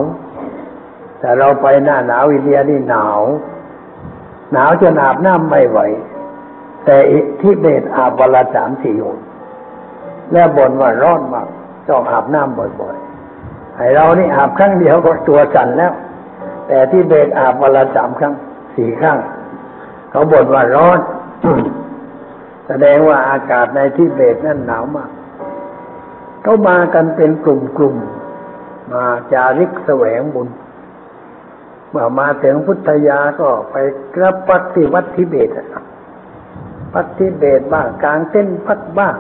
[1.22, 3.20] แต่เราไปหน้าหนาวอินเดียนี่หนาว
[4.54, 5.80] หนาวจนอาบน้ำไม่ไหว
[6.86, 6.98] แต่
[7.42, 9.18] ทิเบตอาบวันละสามสี่หน
[10.32, 11.48] แล้วบ่นว่าร้อนมาก
[11.90, 15.94] ต้องอาบน้ำบ่อยๆไอเรานี่อาบครั้งเดียวก็ตัวสั่นแล้ว
[16.68, 18.34] แต่ที่เบตอาบวันละสามครั้ง
[18.76, 19.18] สี่ครั้ง
[20.10, 21.00] เขาบ่นว่าร้อน
[22.68, 25.10] แสดงว่าอากาศในทิเบตนั่นหนาวมาก
[26.44, 30.48] เขามากันเป็นกลุ่มๆ มาจาริกแสวงบุญ
[31.92, 33.76] เมื่อมาถึงพุทธยาก็ไป
[34.16, 35.50] กระปักที่วัดทิเบต
[36.94, 39.16] พักทิเบตบ้างกลางเต้นพักบ้าง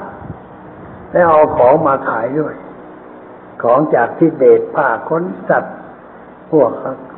[1.12, 2.56] แล้วเอาของมาขายด้วย
[3.64, 5.76] ของจากทิเบตผ้าขนสัตว์
[6.52, 6.72] พวก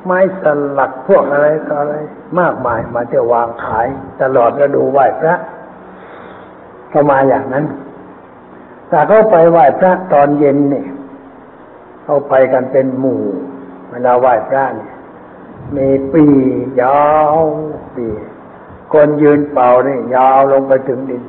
[0.03, 0.43] ไม้ส
[0.77, 1.95] ลักพวกอะไรต่ออะไร
[2.39, 3.87] มากมายมาจะวางขาย
[4.21, 5.35] ตลอดฤดูไหว้พระ
[6.91, 7.65] ก็มาอย่างนั้น
[8.89, 10.87] แต่เขาไปไหว้พระตอนเย็นเนี่ย
[12.03, 13.21] เขาไปกันเป็นหมู่
[13.89, 14.92] เวลาไหว้พระเนี่ย
[15.75, 16.25] มีปี
[16.81, 17.35] ยาว
[17.95, 18.07] ปี
[18.93, 21.23] คนยืนเป่านี่ยาวลงไปถึงดิน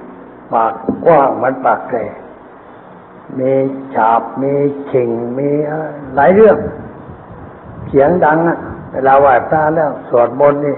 [0.53, 0.73] ปาก
[1.05, 1.99] กว้างมันปากแกร
[3.39, 3.53] มี
[3.95, 4.53] ฉาบมี
[4.91, 5.49] ชิงมี
[6.15, 6.59] หลายเรื่อง
[7.89, 8.59] เสียงดังอะ
[8.93, 10.77] เวลาไหว้พระแล้ว สวดมนต์นี่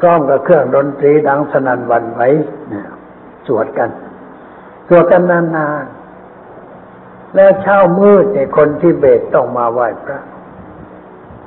[0.00, 2.22] พร้อมกับเครื่องดนตรีดังสนั่นวันไหว
[3.46, 3.90] สวดกัน
[4.88, 10.20] สวดกันนานๆแล้วเช้ามืดเนี่ยคนที่เบตต้องมาไหว้พระ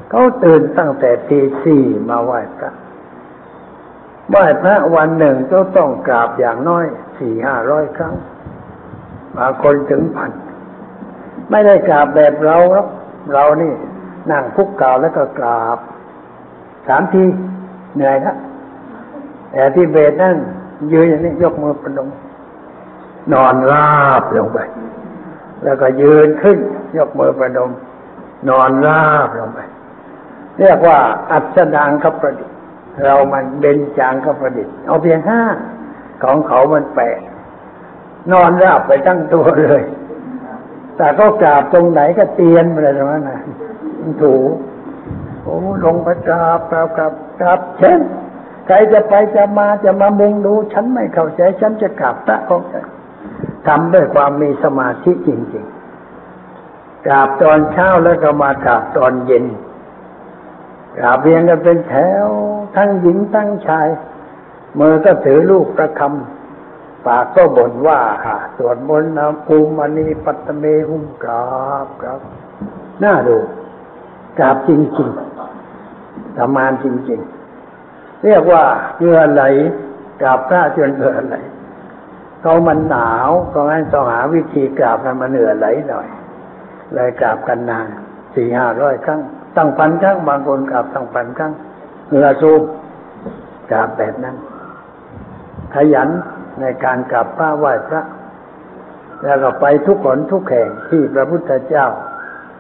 [0.10, 2.72] เขาตื่นตั้งแต่ตีสี่มาไหว้พระ
[4.30, 6.86] ไหว้พระวันหนึ่งก็ต้องกราบอย่างน้อย
[7.20, 8.16] สี่ห้าร้อยครั้ง
[9.38, 10.32] บางคนถึงพัน
[11.50, 12.88] ไม่ได้กราบแบบเราหรอก
[13.34, 13.74] เรานี่
[14.32, 15.78] นั่งคุกเก่าแล้วก็กราบ
[16.88, 17.24] สามที
[17.96, 18.36] เหนื่อยนะ
[19.52, 20.38] แต่ที่เบสนั่น
[20.92, 22.10] ยืนอย่างนี้ยกมือประนม
[23.34, 23.92] นอนรา
[24.22, 24.60] บลงไป
[25.64, 26.58] แล้วก็ยืนขึ้น
[26.98, 27.72] ยกมือประนม
[28.50, 29.60] นอนราบลงไป
[30.60, 30.98] เรียกว่า
[31.32, 32.56] อัศดางกับประดิษฐ์
[33.04, 35.42] เรามันเบนจางกับประดิษฐ์ เอาเพียงห้า
[36.24, 37.20] ของเขามันแปด
[38.32, 39.84] นอนราบไปตั้งตัวเลย
[40.98, 43.30] แต่ก็กราบตรงไหนก็เตียนไปเลยตรงนั้น
[44.22, 44.34] ถู
[45.44, 48.00] โอ้ลงไปกราบกราบกราบกราบเช่น
[48.68, 52.86] ใครจะไปจะมาจะมามุงดู ฉันไม่เข้าใจ ฉันจะกราบพระของฉัน
[53.68, 55.66] ทำด้วยความมีสมาธิจริง
[56.36, 59.46] ๆ กราบตอนเช้าแล้วก็มากราบตอนเย็น
[60.98, 61.94] กราบเรียงกันเป็นแถ
[62.26, 62.28] ว
[62.76, 63.88] ทั้งหญิงทั้งชาย
[64.80, 68.00] มือก็ถือลูกประคำปากก็บ่นว่า
[68.58, 71.48] สวดมนต์นะภูมิมณีปัตเมหุมกรา
[71.86, 72.20] บครับ
[73.04, 73.38] น่าดู
[74.40, 77.20] กราบจริงๆทำงานจริง
[77.72, 78.64] ๆ เรียกว่า
[79.00, 79.44] เงื่อไหล
[80.22, 81.38] กราบพระจนเงื่อไหล
[82.42, 86.08] เขามันหนาวก็งั้นต้องหาวิธีกราบให้มันเหงื่อไหลหน่อย
[86.94, 87.88] เลยกราบกันนาน
[88.34, 89.22] สี่ห้าร้อยครั้ง
[89.58, 91.54] ตั้งพันครั้งบางคนกราบตั้งพันครั้ง
[92.10, 92.62] เหงื่อซูม
[93.72, 94.36] กราบแบบนั้น
[95.74, 96.10] ขยัน
[96.62, 98.02] ในการกราบพระไหว้พระ
[99.24, 101.88] แล้วก็ไปทุกคนทุกแห่งที่พระพุทธเจ้า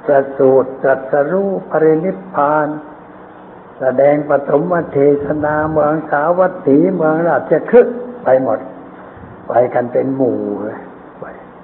[0.06, 2.68] ประสูตรตรัสรู้ปรินิพพาน
[3.80, 8.60] แสดงปฐมเทศนาเมืองสาวัตถีเมืองราชคฤห์ไปหมด
[9.48, 10.80] ไปกันเป็นหมู่เลย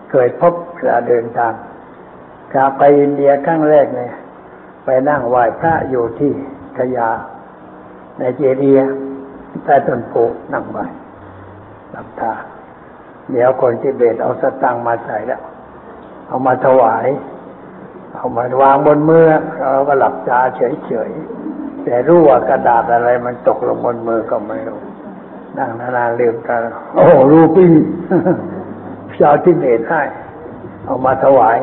[0.09, 1.53] เคยพบเวลาเดินทาง
[2.53, 4.13] กาไปอินเดียครั้งแรกเนี่ย
[4.85, 6.31] ไปนั่งไหว้พระอยู่ที่
[6.77, 7.09] ขยา
[8.19, 8.85] ในเจดีย์
[9.63, 10.13] ใต้ต้นโพ
[10.53, 10.85] นั่งไหว้
[11.91, 12.33] หลับตา
[13.31, 15.41] เดี๋ยวคนที่เบตเอาสตังมาใส่แล้ว
[16.27, 17.07] เอามาถวาย
[18.15, 19.25] เอามาวางบนมือ
[19.71, 24.79] เราก็หลับตาเฉยๆ แต่รู้ว่ากระดาษอะไรมันตกลงบนมือก็ไม่รู้
[25.57, 26.55] นั่งนานๆเลืมตา
[26.95, 27.71] โอ้รูปี้
[29.19, 30.01] ชาวที่เบตให้
[30.85, 31.57] เอามาถวาย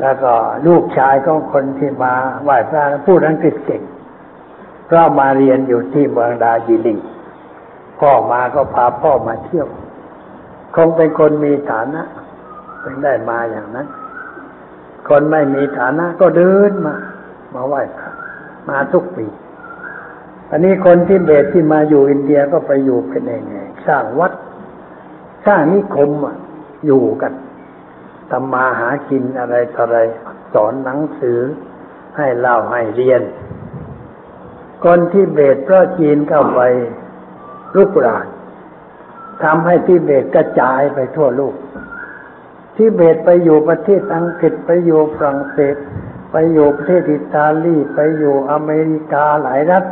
[0.00, 0.32] แล้วก็
[0.66, 3.82] ลูกชายของคนที่มาไหว้พระพูดอังกฤษเก่ง
[4.86, 6.98] เพราะมาเรียนอยู่ที่เมืองดาจิลิง
[8.00, 9.68] พ่อมาก็พาพ่อมาเที่ยว
[10.74, 12.02] คงเป็นคนมีฐานะ
[12.82, 13.86] ถึงได้มาอย่างนั้น
[15.08, 16.94] คนไม่มีฐานะก็เดินมา
[17.54, 18.10] มาไหว้พระ
[18.68, 19.26] มาทุกปี
[20.50, 23.42] อันนี้คนที่เบตที่มาอยู่อินเดียก็ไปอยู่เป็นเอง
[23.86, 24.32] สร้างวัด
[25.46, 26.10] สร้างนิคม
[26.86, 27.32] อยู่กัน
[28.30, 29.98] ทำมาหากินอะไรต่ออะไร
[30.54, 31.40] สอนหนังสือ
[32.16, 33.22] ให้เล่าให้เรียน
[34.84, 36.60] คนที่เบตพระจีนเข้าไป
[37.76, 38.26] ลุกราน
[39.42, 41.54] ทำให้ที่เบตกระจายไปทั่วโลก
[42.76, 45.76] ทิเบตไปอยู่ประเทศอังกฤษไปอยู่ฝรั่งเศส
[46.32, 49.84] ไปอยู่ประเทศอิตาลีไปอยู่อเมริกาหลายรัฐ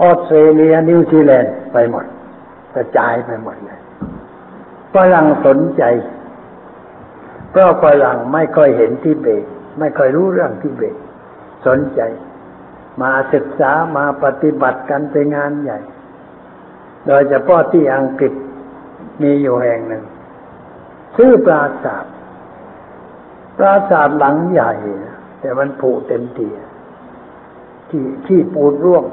[0.00, 2.04] ออสเตรเลียนิวซีแลนด์ไปหมด
[2.74, 3.80] กระจายไปหมดเลย
[4.94, 5.82] ฝรั่งสนใจ
[7.50, 9.44] เพราะฝรั่งไม่ค่อยเห็นทิเบต
[9.78, 10.96] ไม่ค่อยรู้เรื่องทิเบต
[11.66, 12.00] สนใจ
[13.02, 15.78] มาศึกษามาปฏิบัติกันเป็นงานใหญ่
[17.06, 18.32] โดยเฉพาะที่อังกฤษ
[19.22, 20.04] มีอยู่แห่งหนึ่ง
[21.16, 22.04] ชื่อปราสาท
[23.58, 24.72] ปราสาทหลังใหญ่
[25.40, 26.48] แต่มันผุเต็มที
[27.90, 29.04] ที่ที่ปูนร่วง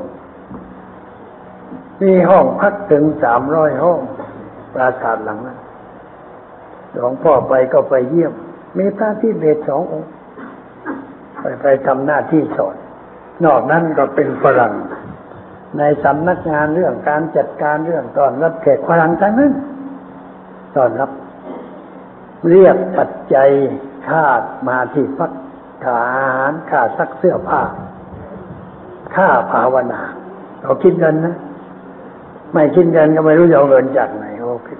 [2.01, 3.99] มีห้องพักถึงสามร้อยห้อง
[4.73, 5.57] ปราสาทหลังนั้น
[6.93, 8.33] หลวงพ่อไปก็ไปเยี่ยม
[8.77, 10.09] มีพระที่เบสสององค์
[11.39, 12.75] ไปไปทำหน้าที่สอน
[13.45, 14.73] นอกนั้นก็เป็นฝรั่ง
[15.77, 19.53] ในสำนักงานเรื่องการจัดการเรื่องตอนรับแขกฝรั่งทั้งนั้น
[20.75, 21.11] ตอนรับ
[22.49, 23.49] เรียกปัจจัย
[24.07, 24.25] ค่า
[24.67, 25.31] มาที่พัก
[25.85, 27.61] ขาอาหารค่าซักเสื้อผ้า
[29.15, 30.01] ค่าภาวนา
[30.63, 31.35] เขาคิดเงินนะ
[32.53, 34.25] ไม่คิดเงินก็ไม่รู้จะเอาเงินจากไหน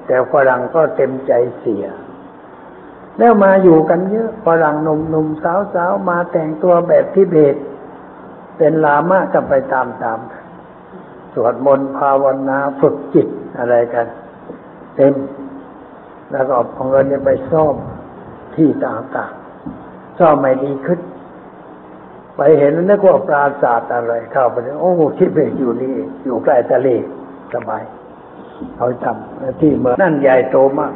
[0.08, 1.86] แต่ฝรั่งก็เต็มใจเสีย
[3.18, 7.56] แล้วมาอยู่กันเยอะฝรั่งหนุ่มหนุ่มสาวสาวมาแต่งตัวแบบทิเบต
[8.58, 10.20] เป็นลามะกันไปตามตาม
[11.34, 14.08] สวดมนต์ภาวนาฝึกจิตอะไรกัน
[14.96, 15.14] เต็ม
[16.32, 17.76] แล้วก็เอาเงินไปซ่อม
[18.56, 21.00] ที่ต่างๆซ่อมไม่ดีขึ้น
[22.36, 26.90] ไปเห็นนึกว่าปราสาทอะไรเข้าไปโอ้ทิเบตอยู่นี่อยู่ใกล้ทะเล
[27.54, 27.84] สบาย
[28.78, 30.94] เขาทำที่เมืองนั่นใหญ่โตมาก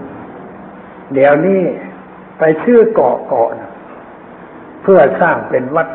[1.14, 1.62] เดี๋ยวนี้
[2.40, 3.72] ไปชื่อเกาะเกาะนะ
[4.84, 5.88] เพื่อสร้างเป็นวัด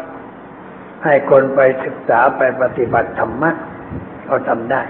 [1.04, 3.50] ให้คนไปศึกษาไปปฏิบัติธรรมะ
[4.24, 4.82] เขาทำได้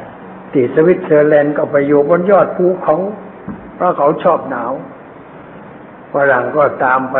[0.53, 2.97] ที่สวิตเซอร์แลนด์ก็ไปอยู่บนยอดภูเขา
[3.75, 4.73] เพราะเขาชอบหนาว
[6.13, 7.17] ฝรั่งก็ตามไป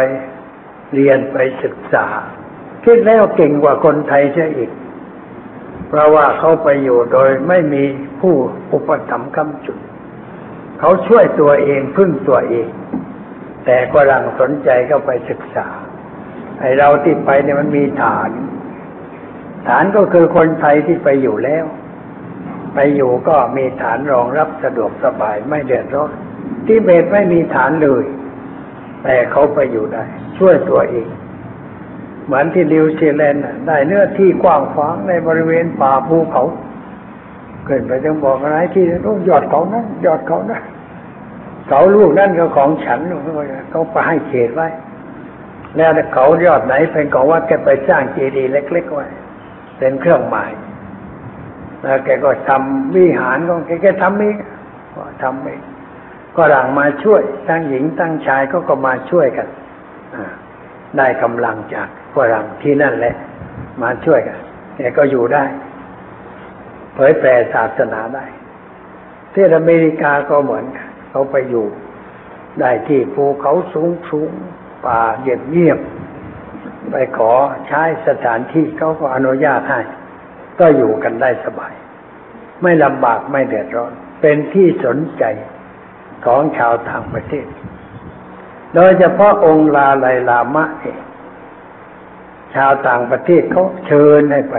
[0.95, 2.07] เรียนไปศึกษา
[2.85, 4.71] คิดแล้วเก่งกว่าคนไทยเสียอีก
[5.93, 7.85] เพราะว่าเขาไปอยู่โดยไม่มี
[8.21, 8.35] ผู้
[8.73, 9.79] อุปถัมภ์คำจุด
[10.81, 12.69] เขาช่วยตัวเองพึ่งตัวเอง
[13.65, 15.69] แต่ฝรั่งสนใจก็ไปศึกษา
[16.61, 18.31] ไอเราที่ไปเนี่ยมันมีฐาน
[19.69, 21.65] ฐานก็คือคนไทยที่ไปอยู่แล้ว
[22.75, 26.11] ไปอยู่ก็มีฐานรองรับสะดวกสบายไม่เดือดร้อน
[26.67, 28.05] ที่เบตไม่มีฐานเลย
[29.05, 30.05] แต่เขาไปอยู่ได้
[30.39, 31.09] ช่วยตัวเอง
[32.27, 36.45] เหมือนที่นิวซีแลนด์ได้เนื้อที่กว้างขวางในบริเวณป่าภูเขา
[37.67, 40.61] เกิดไปต้องบอกอะไรที่ต้องยอดเขานะยอดเขานะ
[41.69, 43.01] เขาลูกนั่นก็ของฉัน
[43.71, 44.69] เขาไปให้เขตไว้
[45.77, 49.07] แล้วเขายอดไหนเป็นของวัดแกไปสร้างเจดีย์เล็กๆไว้
[49.79, 50.51] เป็นเครื่องหมาย
[51.83, 54.37] แล้วแกก็ทำวิหารของแกแกทำเอง
[54.95, 55.61] ก็ทำเอง
[56.37, 59.47] ก็หลังมาช่วยทั้งหญิงทั้งชายก็ก็มาช่วยกัน
[60.99, 63.15] ได้กำลังจากฝรั่งที่นั่นแหละ
[63.83, 64.39] มาช่วยกัน
[64.77, 65.45] แกก็อยู่ได้
[66.95, 68.25] เผยแผ่ศาสนาได้
[69.33, 71.67] ที่อเมริกาก็เหมือนกันเขาไปอยู่
[72.61, 74.31] ได้ที่ภูเขาสูงสูง
[74.87, 75.79] ป่าเงียบเงียบ
[76.91, 77.33] ไปขอ
[77.69, 79.81] ใช้สถานที่เขาก็อนุญาตให้
[80.61, 81.75] ก็อยู่กันได้สบาย
[82.63, 85.25] ไม่ลำบากไม่เดือดร้อน เป็นที่สนใจ
[86.25, 87.47] ของชาวต่างประเทศ
[88.75, 91.01] โดยเฉพาะองค์ลาไลลามะเอง
[92.55, 94.57] ชาวต่างประเทศเขาเชิญให้ไป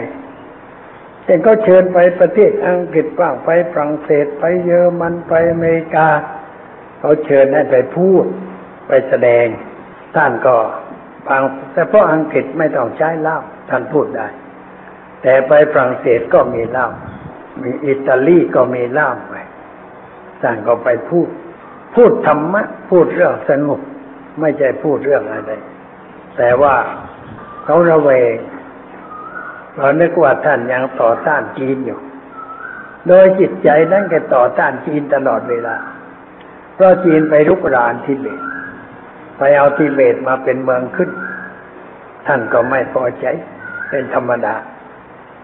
[1.24, 6.08] เช่นก็เชิญไปประเทศอังกฤษบ้างไปฝรั่งเศสไปเยอรมันไปอเมริกา
[7.00, 8.26] เขาเชิญให้ไปพูด
[8.88, 9.46] ไปแสดง
[10.16, 10.56] ท่านก็
[11.28, 13.38] บางแต่เพราะอังกฤษไม่ต้องใช้เล่า
[13.70, 14.28] ท่านพูดได้
[15.22, 16.88] แต่ไปฝรั่งเศสก็มีเล่า
[17.62, 19.36] มีอิตาลีก็มีเล่าไป
[20.42, 21.28] ท่านก็ไปพูด
[21.96, 23.82] พูดธรรมะ พูดเรื่องสงบ
[24.40, 25.54] ไม่ใช่พูดเรื่องอะไร
[26.38, 26.76] แต่ว่า
[27.64, 28.36] เขาระเวง
[29.76, 32.00] เรานึกว่าท่านยังต่อต้านจีนอยู่
[33.08, 35.76] โดยจิตใจนั้นแกต่อต้านจีนตลอดเวลา
[36.76, 38.40] เพราะจีนไปรุกรานทิเบต
[39.38, 41.10] ไปเอาทิเบตมาเป็นเมืองขึ้น
[42.28, 43.26] ท่านก็ไม่พอใจ
[43.90, 44.56] เป็นธรรมดา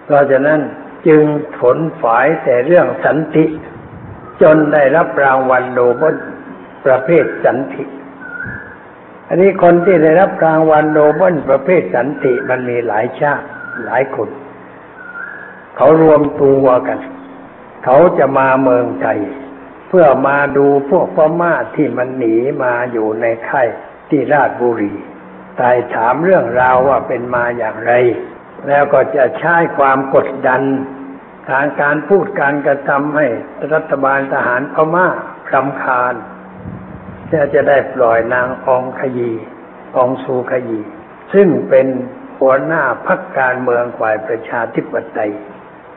[0.05, 0.59] เพราะฉะนั้น
[1.07, 1.23] จึง
[1.59, 3.45] ขวนขวายแต่เรื่องสันติ
[4.41, 6.15] จนได้รับรางวัลโนเบล
[6.85, 7.83] ประเภทสันติ
[9.29, 13.45] อันนี้คนที่ได้รับรางวัลโนเบลประเภทสันติมันมีหลายชาติ
[13.85, 14.29] หลายคน
[15.75, 16.99] เขารวมตัวกัน
[17.83, 19.19] เขาจะมาเมืองไทย
[19.87, 23.67] เพื่อมาดูพวกพม่าที่มันหนีมาอยู่ในค่าย
[24.09, 24.93] ที่ราชบุรี
[25.59, 27.93] ตายถามเรื่องราวว่าเป็นมาอย่างไร
[28.67, 30.61] แล้วก็จะใช้ความกดดัน
[31.49, 33.25] ทางการพูดการกระทำให้
[33.73, 35.07] รัฐบาลทหารพม่า
[35.51, 36.13] คำคาญ
[37.31, 39.31] จะจะได้ปล่อยนางองขยี
[39.97, 40.79] องสูขยี
[41.33, 41.87] ซึ่งเป็น
[42.39, 45.31] หัวหน้าพักการเมืองฝ่ายประชาธิปไตย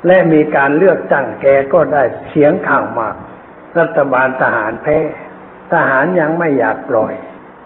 [0.06, 3.16] และมีการเลือกตั้งแกก็ได้เสียงข้างมาก
[3.78, 4.98] รัฐบาลทหารแพ้
[5.72, 7.14] ทหารยังไม่อยากปล่อย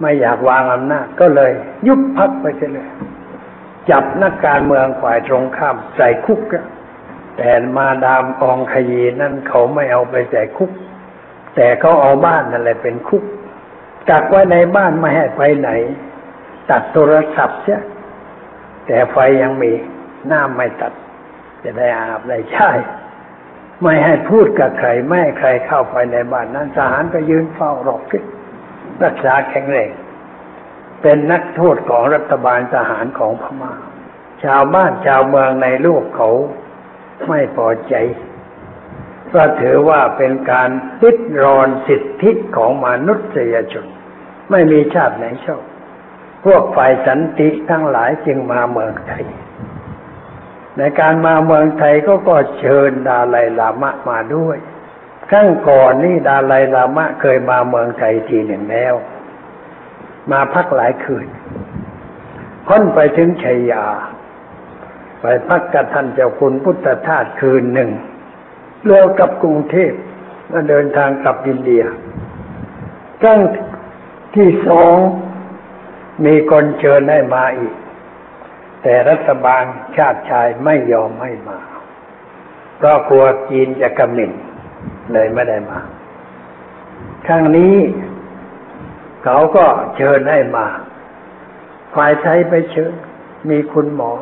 [0.01, 1.53] ไม่อยากวางอำนาจก็เลย
[1.87, 2.89] ยุบพักไปเลย
[3.91, 6.41] จับนักการเมืองฝ่ายตรงข้ามใส่คุก
[7.39, 10.71] แต่มาดามองขยีนั่นเขาไม่เอาไปใส่คุก
[11.57, 13.23] แต่เขาเอาบ้านนั่นแหละเป็นคุก
[14.11, 15.71] กักไว้ในบ้านไม่ให้ไปไหน
[16.71, 17.81] ตัดโทรศัพท์เสีย
[18.87, 19.73] แต่ไฟยังมี
[20.31, 20.93] น้ำไม่ตัด
[21.63, 22.71] จะได้อาบได้ใช้
[23.83, 28.23] ไม่ให้พูดกับใครไม่ให้ใครเข้าไปในบ้านนั้นทหารก็ยืนเฝ้ารอพิษ
[29.03, 29.91] รักษาแข็งแรง
[31.03, 33.73] เป็นนักโทษของรัฐบาลทหารของพมา่า
[34.45, 36.31] ชาวบ้านชาวเมืองในโลกเขา
[37.29, 37.95] ไม่พอใจ
[39.35, 43.87] ก็ถือว่าเป็นการติดรอนสิทธิของมนุษยชน
[44.51, 45.63] ไม่มีชาติไหนชอบ
[46.45, 49.25] พวกฝ่ายสันติทั้งหลายจึงมาเมืองไทย
[50.79, 54.59] ในการมาเมืองไทยก็ก็เชิญดาไลลามะมาด้วย
[55.31, 58.95] ครั้งก่อนนี่ดาไลลามะเคยมาเมืองไทยทีหนึ่งแล้ว
[60.31, 61.27] มาพักหลายคืน
[62.67, 63.85] พ้นไปถึงชัยยา
[65.21, 67.91] ไปพักกับท่านเจ้าคุณพุทธทาสคืนหนึ่ง
[68.87, 69.93] เร็วกับกรุงเทพ
[70.49, 71.85] แล้วเดินทางกลับอินเดีย
[73.21, 73.41] ครั้ง
[74.37, 74.97] ที่สอง
[76.25, 77.75] มีคนเชิญให้มาอีก
[78.83, 79.65] แต่รัฐบาล
[79.97, 81.59] ชาติชายไม่ยอมให้มา
[82.77, 84.33] เพราะกลัวจีนจะกำมิน
[85.13, 85.79] เลยไม่ได้มา
[87.27, 87.77] ครั้งนี้
[89.25, 89.65] เขาก็
[89.97, 90.67] เชิญให้มา
[91.95, 92.93] ฝ่ายไทยไปเชิญ
[93.51, 94.13] มีคุณหมอ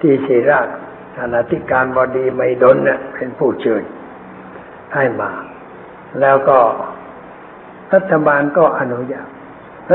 [0.00, 0.68] ที่ศิราช
[1.14, 3.82] ท่าธิการบดีไม่ดนเนี่ยเป็นผู้เชิญ
[4.94, 5.30] ให้มา
[6.20, 6.58] แล้วก็
[7.94, 9.28] รัฐบาลก็อนุญาต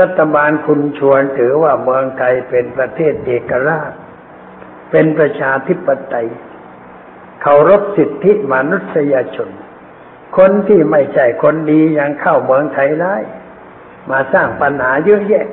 [0.00, 3.92] รัฐบาลคุณชวนถือว่าเมืองไทยเป็นประเทศเอกราช
[4.90, 6.28] เป็นประชาธิปไตย
[7.42, 9.50] เคารพสิทธิมนุษยชน
[10.36, 13.16] คนที่ไม่ใช่คนดียังเข้าเมืองไทยได้
[14.10, 15.46] มาสร้างปัญหาเยอะแยะ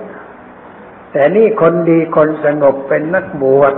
[1.12, 3.74] แต่นี่คนดีคนสงบเป็นนักบวช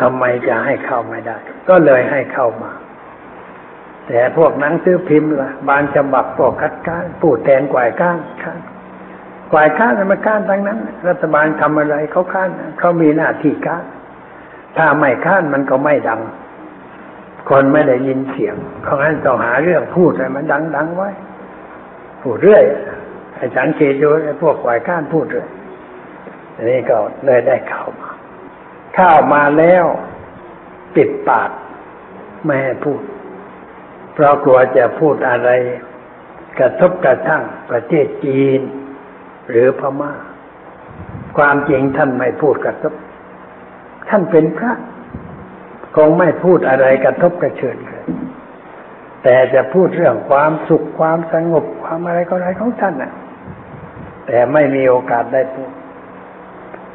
[0.00, 1.36] ทำไมจะให้เข้าไม่ได้
[1.68, 2.72] ก็เลยให้เข้ามา
[4.08, 8.60] แต่พวกหนังสือพิมพ์ล่ะบางฉบับพวกคัดค้านผู้แทนกวายก้านค้าน
[9.52, 10.78] กวายค้านมันค้านทั้งนั้น
[11.08, 13.84] รัฐบาลทำอะไรเขาค้านเขามีหน้าที่ค้าน
[14.76, 16.20] ถ้าไม่ค้านมันก็ไม่ดัง
[17.48, 20.44] คนไม่ได้ยินเสียงเขางั้นต้องหาเรื่องพูดให้มัน
[20.76, 21.10] ดังๆไว้
[22.22, 22.64] พูดเรื่อย
[23.36, 25.48] ไอ้สังเกตดูไอ้พวกกวายก้านพูดเรื่อย
[26.54, 26.96] อันนี้ก็
[27.26, 28.10] เลยได้เข้ามา
[28.96, 29.84] ข้าวมาแล้ว
[30.94, 31.50] ปิดปาก
[32.44, 33.00] ไม่ให้พูด
[34.12, 35.50] เพราะกลัวจะพูดอะไร
[36.58, 38.60] กระทบกระทั่งประเทศจีน
[39.50, 40.12] หรือพมา่า
[41.38, 42.94] ความจริงท่านไม่พูดกระทบ
[44.08, 44.72] ท่านเป็นพระ
[45.96, 48.04] คงไม่พูดอะไรกระทบกระเชือนเลย
[49.22, 53.12] แต่จะพูดเรื่องความสุขความสงบความอะไรก็อะไรของท่านน่ะ
[54.26, 55.70] แต่ไม่มีโอกาสได้พูด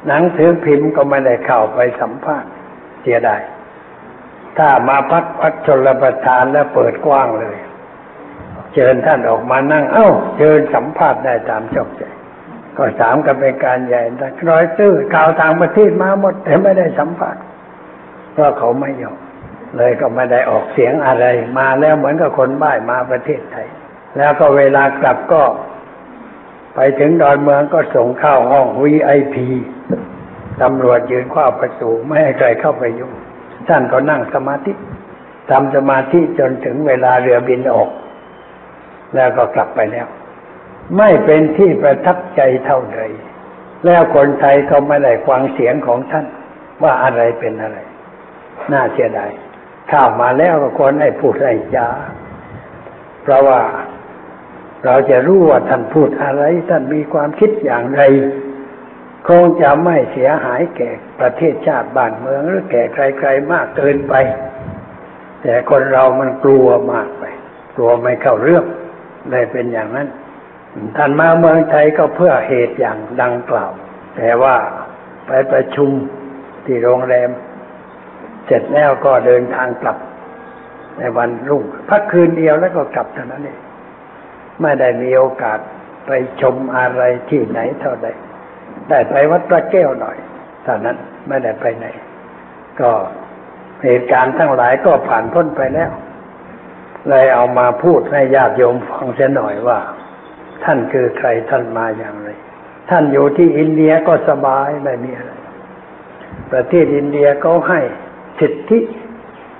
[0.07, 2.51] หนังสือพิมพ์ก็ไม่ได้เข้าไปสัมภาษณ์
[3.01, 3.41] เสียดาย
[4.57, 7.57] ถ้ามาพักวัดชนประทานแล้วเปิดกว้างเลย
[8.73, 12.03] เชิญท่านออกมานั่ง เอ้า เชิญสัมภาษณ์ได้ตามชอบใจ
[12.77, 17.41] ก็สามกันเป็นการใหญ่แต่ร้อยตื้อข่าวต่างประเทศมาหมด แต่ไม่ได้สัมภาษณ์
[18.33, 19.17] เพราะเขาไม่ยอม
[19.77, 21.25] เลยก็ไม่ได้ออกเสียงอะไร
[21.57, 23.67] มาแล้วเหมือนกับคนบ้ายมาประเทศไทย
[24.17, 25.43] แล้วก็เวลากลับก็
[26.75, 29.35] ไปถึงดอนเมืองก็ส่งเข้าห้อง VIP
[30.61, 33.13] ตำรวจยืนข้าประตูไม่ให้ใครเข้าไปยุ่ง
[33.69, 34.71] ท่านก็นั่งสมาธิ
[35.49, 37.89] ทำสมาธิจนถึงเวลาเรือบินออก
[39.15, 40.07] แล้วก็กลับไปแล้ว
[40.97, 42.99] ไม่เป็นที่ประทับใจเท่าใด
[43.85, 46.25] แล้วคนไทยก็ไม่ได้ฟังเสียงของท่าน
[46.83, 47.77] ว่าอะไรเป็นอะไร
[48.71, 49.31] น่าเสียดาย
[49.91, 51.87] ข้าวมาแล้วก็ควรให้พูดให้จา
[53.23, 53.61] เพราะว่า
[54.85, 58.01] เราจะรู้ว่าท่านพูดอะไร ท่านมีความคิดอย่างไร
[59.27, 60.89] คงจะไม่เสียหายแก่
[61.19, 64.13] ประเทศชาติบ้านเมืองหรือแก่ใครๆมากเกินไป
[65.41, 67.23] แต่คนเรามันกลัวมากไป
[67.75, 68.65] กลัวไม่เข้าเรื่อง
[69.29, 70.07] เลยเป็นอย่างนั้น
[70.95, 73.71] ท่านมาเมืองไทยก็เพื่อเหตุอย่างดังกล่าว
[74.17, 74.55] แต่ว่า
[75.27, 75.89] ไปประชุม
[76.65, 77.29] ที่โรงแรม
[78.45, 79.97] เสร็จแล้วก็เดินทางกลับ
[80.97, 83.59] ในวันรุ่งพักคืนเดียวแล้วก็กลับเท่านั้นเอง
[84.61, 85.59] ไม่ได้มีโอกาส
[86.05, 86.11] ไป
[86.41, 88.07] ชมอะไรที่ไหนเท่าใด
[88.89, 90.17] ได้ไปวัดพระแก้วหน่อย
[90.63, 91.85] เท่านั้นไม่ได้ไปไหน
[92.79, 92.91] ก็
[93.83, 95.91] เหตุการณ์ทั้งหลายก็ผ่านพ้นไปแล้ว
[97.09, 99.79] เลยเอามาพูดให้ญาติโยมฟังเสียหน่อยว่า
[100.63, 102.29] ท่านคือใครท่านมาอย่างไร
[102.89, 105.31] ท่านอยู่ที่อินเดียก็สบายไม่มีอะไร
[106.51, 107.79] ประเทศอินเดียก็ให้
[108.39, 108.79] สิทธิ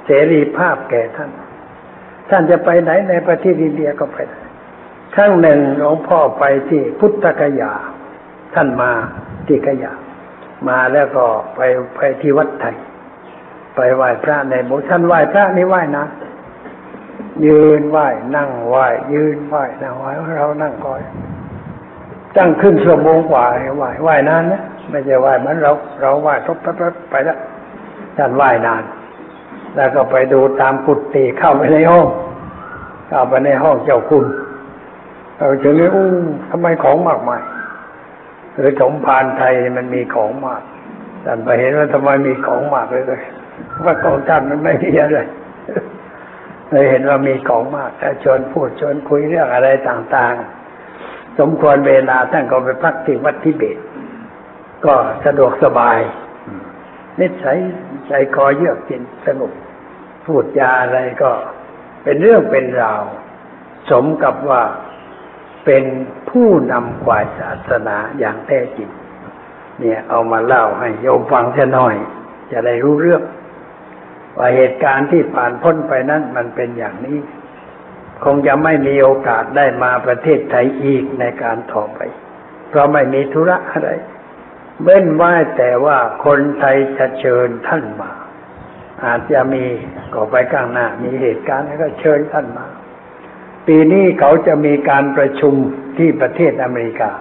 [0.06, 1.32] เสรีภาพแก่ท่าน
[2.30, 4.42] ท่านจะไปไหนในประเทศอินเดียก็ไปได้
[5.16, 7.74] ครั้งหนึ่งหลวงพ่อไปที่พุทธกยา
[8.58, 8.92] ท่านมา
[9.48, 9.94] ที่กยา
[10.68, 11.60] มาแล้วก็ไป
[11.96, 12.76] ไปที่วัดไทย
[13.76, 16.06] ไปไหว้พระในโบสถ์ท่านไหว้พระนี่ไหว้นะ
[17.46, 21.02] ยืนไหว้นั่งไหว้ยืนไหว้นั่งไหว้เรานั่งคอย
[22.38, 23.46] ตั้งขึ้นชั่วโมงกว่า
[23.78, 26.58] ไหว้ไหว้นานนะไม่ใช่ไหว้เหมือนเรา เราไหว้ทบ
[27.10, 27.38] ไปแล้ว
[28.18, 28.84] ท่านไหว้นาน
[29.76, 32.08] แล้วก็ไปดูตามกุฏิเข้าไปในห้อง
[33.10, 34.26] เข้าไปในห้องเจ้าคุณ
[35.38, 36.06] เราถึงนี้อู้
[36.50, 37.42] ทำไมของมากมาย
[38.58, 40.62] หรือสมภารไทยมันมีของมาก
[41.26, 43.04] ท่านไปเห็นว่าทำไมมีของมากเลย
[43.86, 45.20] ว่าของท่านมันไม่มีอะไร
[46.70, 47.92] เลยเห็นว่ามีของมาก
[48.24, 53.78] ชวนพูดชวนคุยเรื่องอะไรต่างๆ สมควรเวลาท่านก็ไปพักที่วัดทิเบต
[54.86, 54.94] ก็
[55.26, 56.00] สะดวกสบาย
[57.20, 57.58] นิสัย
[58.08, 59.52] ใจคอเยือกเย็นสงบ
[60.26, 61.32] พูดจาอะไรก็
[62.04, 63.04] เป็นเรื่องเป็นราว
[63.90, 64.62] สมกับว่า
[65.66, 65.84] เป็น
[66.30, 68.90] ผู้นำกวายศาสนาอย่างแท้จริง
[69.80, 71.96] เนี่ยเอามาเล่าให้โยมฟังแค่น้อย
[72.52, 73.24] จะได้รู้เรื่อง
[74.38, 77.20] ว่าเหตุการณ์ที่ผ่านพ้นไปนั้นมันเป็นอย่างนี้
[78.24, 82.00] คงจะไม่มีโอกาสได้มาประเทศไทยอีกในการต่อไป
[82.70, 83.90] เพราะไม่มีธุระอะไร
[84.84, 88.12] เบ้นไว้แต่ว่าคนไทยจะเชิญท่านมา
[89.06, 89.66] อาจจะมี
[90.14, 92.68] ก็ไปข้างหน้า มีเหตุการณ์แล้วก็เชิญท่านมา
[93.68, 95.54] ปีนี้เขาจะมีการประชุม
[95.98, 97.12] ที่ประเทศอเมริกา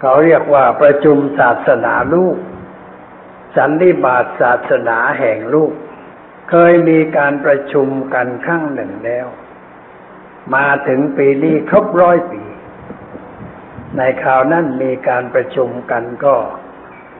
[0.00, 2.36] เขาเรียกว่าประชุมศาสนาลูก
[3.56, 5.72] สันนิบาตศาสนาแห่งลูก
[6.50, 9.26] เคยมีการประชุมกันครั้งหนึ่งแล้ว
[10.54, 12.42] มาถึงปีนี้ครบร้อยปี
[13.96, 16.36] ในคราวนั้นมีการประชุมกันก็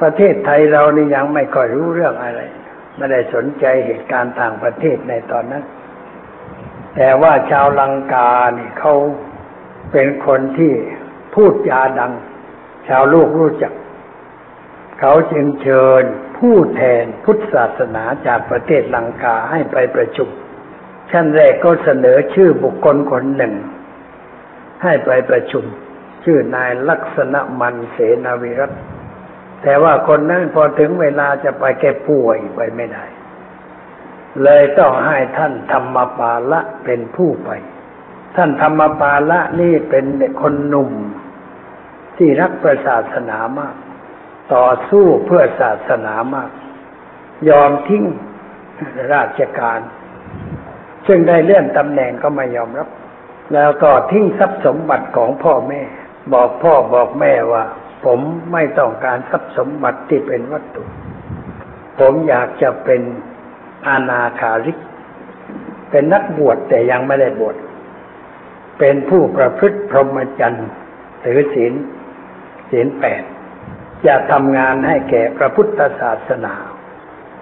[0.01, 2.41] ประเทศไทยเรานี่ยังไม่ค่อยรู้เรื่องอะไร
[2.97, 5.65] ไม่ได้สนใจเหตุการณ์ต่างประเทศในตอนนั้น
[7.03, 8.95] แต่ว่าชาวลังกาเนี่ยเขา
[9.93, 10.73] เป็นคนที่
[11.35, 12.13] พูดจาดัง
[12.89, 13.73] ชาวลูกรู้จัก
[15.01, 16.03] เขาจึงเชิญ
[16.39, 20.29] ผู้แทนพุทธศาสนาจากประเทศลังกาให้ไปประชุม
[21.11, 23.55] ชั้นแรกก็เสนอชื่อบุคคลคนหนึ่ง
[24.83, 25.65] ให้ไปประชุม
[26.25, 28.73] ชื่อนายลักษณะมันเสนาวิรัต
[29.63, 33.05] แต่ว่าคนนั้นพอถึงเวลาจะไปแกป่วยไปไม่ได้
[34.45, 37.51] เลยต้องให้ท่านธรรมปาละเป็นผู้ไป
[38.37, 40.05] ท่านธรรมปาละนี่เป็น
[40.43, 40.91] คนหนุ่ม
[42.17, 43.75] ที่รักประศาสนามาก
[44.55, 46.51] ต่อสู้เพื่อศาสนามาก
[47.49, 48.05] ยอมทิ้ง
[49.13, 49.81] ราชการ
[51.07, 52.89] ซึ่งได้เลื่อนตำแหน่งก็ไม่ยอมรับ
[53.55, 55.83] แล้วก็ทิ้งทรัพย์สมบัติของพ่อแม่
[56.33, 57.65] บอกพ่อบอกแม่ว่า
[58.05, 58.21] ผม
[58.53, 60.83] ไม่ต้องการทรัพย์สมบัติที่เป็นวัตถุ
[61.99, 63.03] ผมอยากจะเป็น
[63.87, 64.79] อาณาคาริก
[65.91, 67.57] เป็นนักบวชแต่ยังไม่ได้บวช
[68.79, 70.69] เป็นผู้ประพฤติพรหมจรรย์
[71.25, 71.73] ถือศีล
[72.71, 73.23] ศีลแปด
[74.07, 76.55] จะทำงานให้แก่พระพุทธศาสนา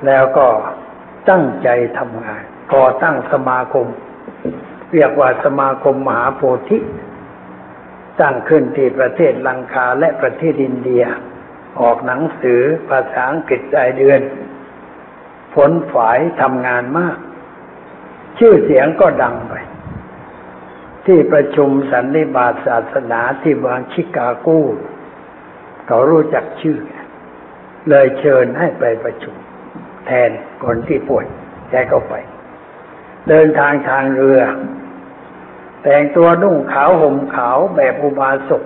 [0.07, 0.47] แล้วก็
[1.31, 1.69] ตั้งใจ
[1.99, 2.43] ทำงาน
[2.75, 3.87] ก่อตั้งสมาคม
[4.93, 6.79] เรียกว่าสมาคมมหาโพธิ
[8.21, 11.05] ตั้งขึ้นที่ประเทศลังคาและประเทศอินเดีย
[11.81, 14.21] ออกหนังสือภาษาอังกฤษรายเดือน
[15.55, 17.17] ผลฝายทำงานมาก
[18.39, 19.55] ชื่อเสียงก็ดังไป
[21.07, 24.49] ที่ประชุมสันนิบาตศาสนาที่บางชิกาโก
[25.87, 26.79] เขารู้จักชื่อ
[27.89, 29.35] เลยเชิญให้ไปประชุม
[30.07, 30.31] แทน
[30.65, 31.27] คนที่ป่วย
[31.71, 32.15] แกก็ไป
[33.29, 34.41] เดินทางทางเรือ
[35.83, 38.63] แต่งตัวนุ่งขาวห่มขาวแบบอุบาสก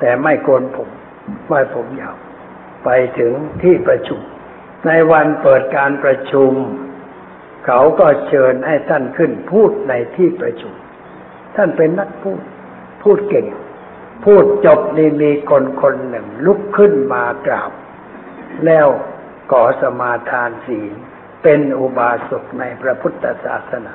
[0.00, 0.88] แต่ไม่โกนผม
[1.48, 2.16] ไม่ผมยาว
[2.84, 4.20] ไปถึงที่ประชุม
[4.86, 6.52] ในวันเปิดการประชุม
[7.66, 10.74] เขาก็เชิญให้ท่านขึ้นพูดในที่ประชุม
[11.56, 12.40] ท่านเป็นนักพูด
[13.02, 13.46] พูดเก่ง
[14.24, 17.72] พูดจบนี่มีคนคนหนึ่งลุกขึ้นมากราบ
[18.66, 18.86] แล้ว
[19.52, 20.92] ก่อสมาทานศีล
[21.42, 23.94] เป็นอุบาสกในพระพุทธศาสนา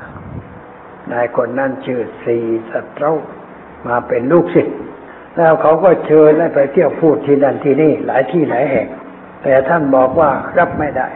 [1.11, 2.38] นายคนนั่นชื่อสี
[2.71, 3.13] สัตรา
[3.88, 4.77] มาเป็นลูกศิษย์
[5.35, 8.88] แล้วเขาก็เชิญให้ไปเที่ยวพูดที่นั่นที่นี่หลายที่หลายแห่ง
[9.43, 11.09] แต่ท่านบอกว่ารับไม่ได้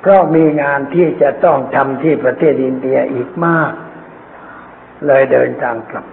[0.00, 3.72] เพราะมีงานที่จะต้องทำที่ประเทศอินเดียอีกมาก
[5.06, 6.06] เลยเดินทางกลับ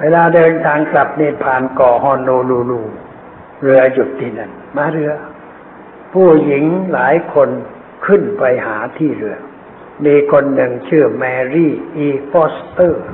[0.00, 2.82] เวลาเดินทางกลับนี่ผ่านเกาะโฮโนลูลู
[3.62, 5.12] เรือหยุดที่นั่นมาเรือ
[6.12, 7.48] ผู้หญิงหลายคน
[8.06, 9.36] ขึ้นไปหาที่เรือ
[10.06, 11.24] มีคนหนึ่งชื่อแม
[11.54, 13.04] รี่อีฟอสเตอร์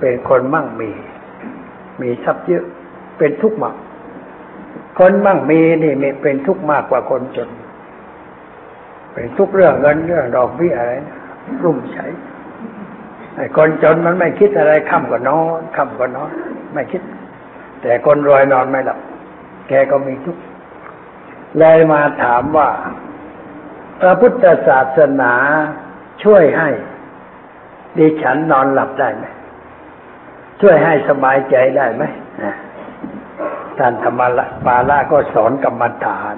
[0.00, 0.90] เป็นคนมั่งมี
[2.00, 2.64] มีทรัพย์เยอะ
[3.18, 3.76] เป็นทุกข์มาก
[4.98, 7.48] คนมั่งมีนี่มีเป็นทุกข์มากกว่าคนจน
[9.12, 10.92] เป็นทุกข์เรื่องเงินเรื่องดอกเบี้ยอะไร
[11.64, 12.06] รุ่มใช้
[13.36, 16.30] ไอ้คนจนมันไม่คิดอะไรค่ำก็นอนค่ำก็นอน
[16.74, 17.02] ไม่คิด
[17.82, 18.98] แต่คนรวยนอนไม่หลับ
[19.68, 20.42] แกก็มีทุกข์
[21.58, 22.68] เลยมาถามว่า
[24.00, 25.32] พระพุทธศาสนา
[26.22, 26.68] ช่วยให้
[27.98, 29.24] ดิฉันนอนหลับได้ไหม
[30.60, 32.04] ช่วยให้สบายใจได้ไหม
[33.78, 34.20] ท่านธรรม
[34.66, 36.36] ปาละก็สอนกรรมฐาน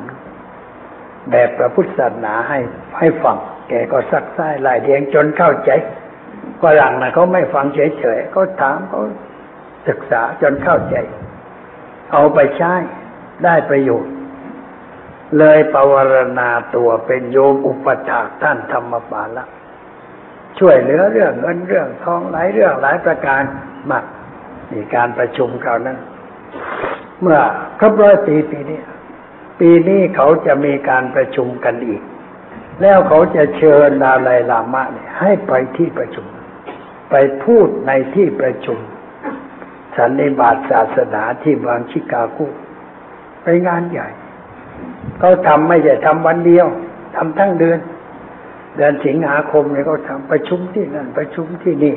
[1.31, 2.59] แบบพระพุทธศาสนาให้
[2.99, 3.37] ให้ฟัง
[3.69, 5.71] แกก็ซักไส้ลายเดียงจนเข้าใจ
[6.63, 9.03] ฝรั่งนะเขาไม่ฟังเฉยๆเขาถามเขา
[9.89, 10.97] ศึกษาจนเข้าใจ
[12.13, 12.75] เอาไปใช้
[13.45, 14.13] ได้ประโยชน์
[15.39, 19.45] เลยปวารณาตัวเป็นโยมอุปถากท่านธรรมปาละ
[20.59, 23.43] ช่วยเหลือเรื่องเงินเรื่องทองหลายเรื่องหลายประการ
[23.91, 24.05] มาก
[24.73, 25.99] มีการประชุมคราวนั้น
[27.21, 27.41] เมื่อ
[27.79, 28.81] ครบร้อยปีปีนี้
[29.61, 32.03] ปีนี้เขาจะมีการประชุมกันอีก
[32.81, 36.27] แล้วเขาจะเชิญดาไลลามะเนี่ยให้ไปที่ประชุม
[37.11, 37.15] ไป
[37.45, 38.79] พูดในที่ประชุม
[39.97, 42.39] สันนิบาตศาสนาที่บางชิกาโก
[43.43, 44.09] ไปงานใหญ่
[45.19, 46.67] เขาทำไม่ใช่ทำวันเดียว
[47.17, 47.79] ทำทั้งเดือน
[48.77, 51.95] เดือนสิงหาคมเนี่ยเขาทำประชุมที่นั่นประชุมที่นี่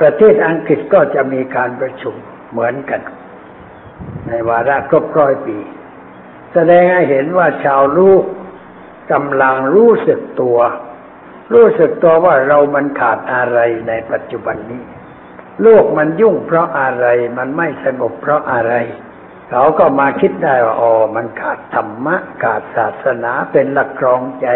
[0.00, 2.14] ประเทศอังกฤษก็จะมีการประชุม
[2.50, 3.00] เหมือนกัน
[4.26, 5.58] ในวาระครบร้อยปี
[6.52, 8.24] แสดงให้เห็นว่าชาวลูก
[9.12, 10.58] กำลังรู้สึกตัว
[11.52, 14.82] รู้สึกตัวว่าเรามันขาดอะไรในปัจจุบันนี้
[15.62, 17.06] โลกมันยุ่งเพราะอะไร
[17.38, 18.74] มันไม่สงบเพราะอะไร
[19.50, 24.48] เขาก็มาคิดได้ว่าอ๋อมันขาดธรรมะ ขาดศาสนาเป็นหลักครองใจ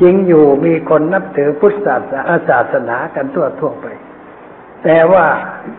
[0.00, 3.86] จริงอยู่มีคนนับถือพุทธศาสนาศาสนากันทั่วทั่วไป
[4.84, 5.26] แต่ว่า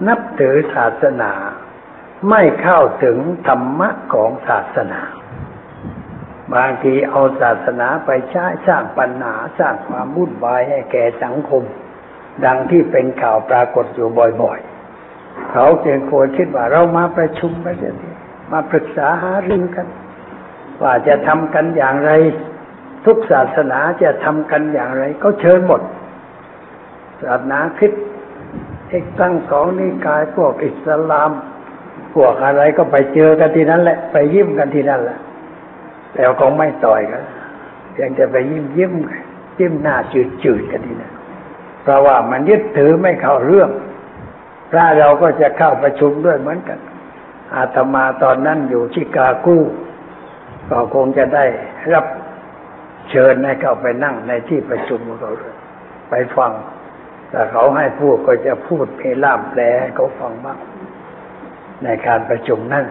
[0.07, 1.31] นับถือศาสนา
[2.29, 5.01] ไม่เข้าถึงธรรมะของศาสนา
[6.53, 11.63] บางทีเอาศาสนาไปใช้สร้างปัญหาสร้างความวุ่นวายให้แก่สังคม
[12.45, 14.09] ดังที่เป็นข่าวปรากฏอยู่
[14.41, 17.75] บ่อยๆ เขาจึงควรคิดว่าเรามาประชุมกัน
[18.51, 19.87] มาปรึกษาหารือกัน
[20.81, 22.11] ว่าจะทำกันอย่างไร
[23.05, 25.81] ทุกศาสนาจะทำกันอย่างไร ก็เชิญหมด
[27.23, 28.03] ศาสนาคริสต์
[28.89, 31.31] เอกตั้งสองนิกายพวกอิสลาม
[32.15, 35.19] พวกอะไรก็ไปเจอกันที่นั้นแหละ ไปยิ้มกันที่นั่นแหละ
[36.15, 37.21] แล้วคงไม่ต่อยกัน
[37.99, 38.93] ยังจะไปยิ้มยิ้ม
[39.59, 41.13] ยิ้มหน้าจืดจืดกันที่นั่น
[41.83, 43.69] เพราะว่ามันยึดถือไม่เข้าเรื่อง
[44.71, 46.79] พระเราก็จะเข้าประชุมด้วยเหมือนกัน
[47.55, 49.57] อาตมาตอนนั้นอยู่ชิกากู
[50.69, 51.45] ก็คงจะได้
[51.93, 52.05] รับ
[53.09, 55.33] เชิญให้เข้าไปนั่งในที่ประชุมของเขา
[56.09, 56.51] ไปฟัง
[57.29, 60.57] แต่เขาให้พูดก็จะพูดเพล่ามแปลให้เขาฟังบ้าง
[61.85, 62.85] ในการประชุมนั่น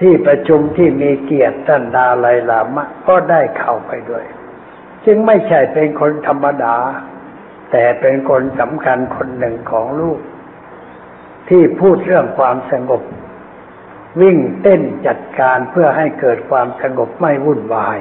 [0.00, 4.24] ที่ประชุมที่มีเกียรติท่านดาไลลามะ ก็ได้เข้าไปด้วย
[5.04, 6.76] จึงไม่ใช่เป็นคนธรรมดา
[7.70, 10.20] แต่เป็นคนสำคัญคนหนึ่งของลูก
[11.48, 13.02] ที่พูดเรื่องความสงบ
[14.20, 17.98] วิ่งเต้นจัดการเพื่อให้เกิดความสงบไม่วุ่นวาย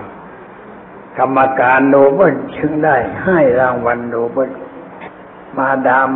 [1.17, 4.51] กรรมการโนเบิลจึงได้ให้รางวัลโนเบิล
[5.57, 6.11] มาดาม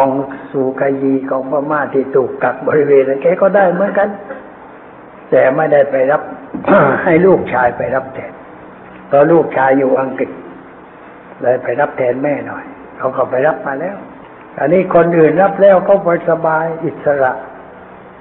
[0.00, 0.08] อง
[0.50, 4.08] สุกยีของพม่าที่ถูกกักบริเวณนั้นแกก็ได้เหมือนกัน
[5.30, 6.22] แต่ไม่ได้ไปรับ
[7.04, 8.32] ให้ลูกชายไปรับแทน
[9.12, 10.30] ตอนลูกชายอยู่อังกฤษ
[11.40, 12.64] เลยไปรับแทนแม่หน่อย
[12.98, 13.96] เขาก็ไปรับมาแล้ว
[14.58, 17.32] อันนี้คนอื่นรับแล้วก็ไปสบายอิสระ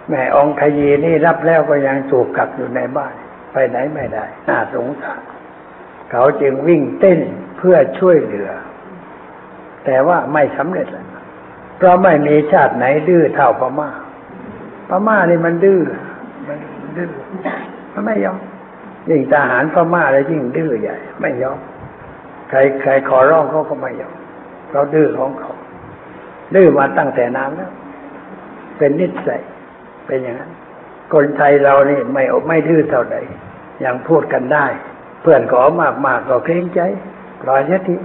[0.10, 3.14] แม่องคยีนี่รับแล้วก็ยังถูกกักอยู่ในบ้าน
[3.52, 5.22] ไปไหนไม่ได้น่าสงสาร
[6.12, 7.20] เขาจึงวิ่งเต้น
[7.58, 8.50] เพื่อช่วยเหลือ
[9.86, 11.06] แต่ว่าไม่สำเร็จเลย
[11.78, 13.90] เพราะไม่มีชาติไหนดื้อเท่าพม่า
[14.90, 15.82] พม่านี่มันดื้อ
[16.48, 17.10] มันดื้อ
[17.94, 18.40] มันไม่ยอม
[19.10, 21.60] ยิ่งทหารพม่าแล้วยิ่งดื้อใหญ่ ไม่ยอม
[22.50, 24.16] ใครใครขอร้องเขาก็ไม่ยอม
[24.70, 25.52] เขาดื้อของเขา
[26.56, 27.72] ดื้อมาตั้งแต่นานแล้ว
[28.78, 29.42] เป็นนิสัย
[30.06, 30.52] เป็นอย่างนั้น
[31.14, 33.18] คนไทยเรานี่ไม่ไม่ดื้อเท่าใด
[33.86, 34.66] ยังพูดกันได้
[35.22, 36.82] เพื่อนขอมากมากก็เกรงใจ
[37.42, 37.96] ปล่อยเสียที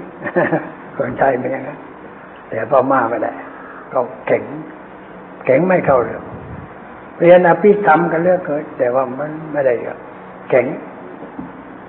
[0.97, 1.79] คนไทยเป็นอย่างนั้น
[2.49, 3.33] แต่พม่าไม่ได้
[3.93, 4.45] ก็แข็ง
[5.45, 6.23] แข็งไม่เข้าเรื่อง
[7.19, 9.75] เรียนอภิธรรมกันเรื่อยเกิด แต่ว่ามันไม่ได้
[10.49, 10.67] แข็ง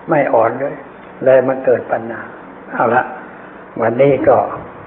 [0.10, 0.76] ไม่อ่อนเลย
[1.26, 2.22] เลยมันเกิดปัญหา
[2.74, 3.04] เอาละ
[3.82, 4.38] วันนี้ก็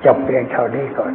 [0.05, 1.13] จบเพียงเท่านี้ก่อน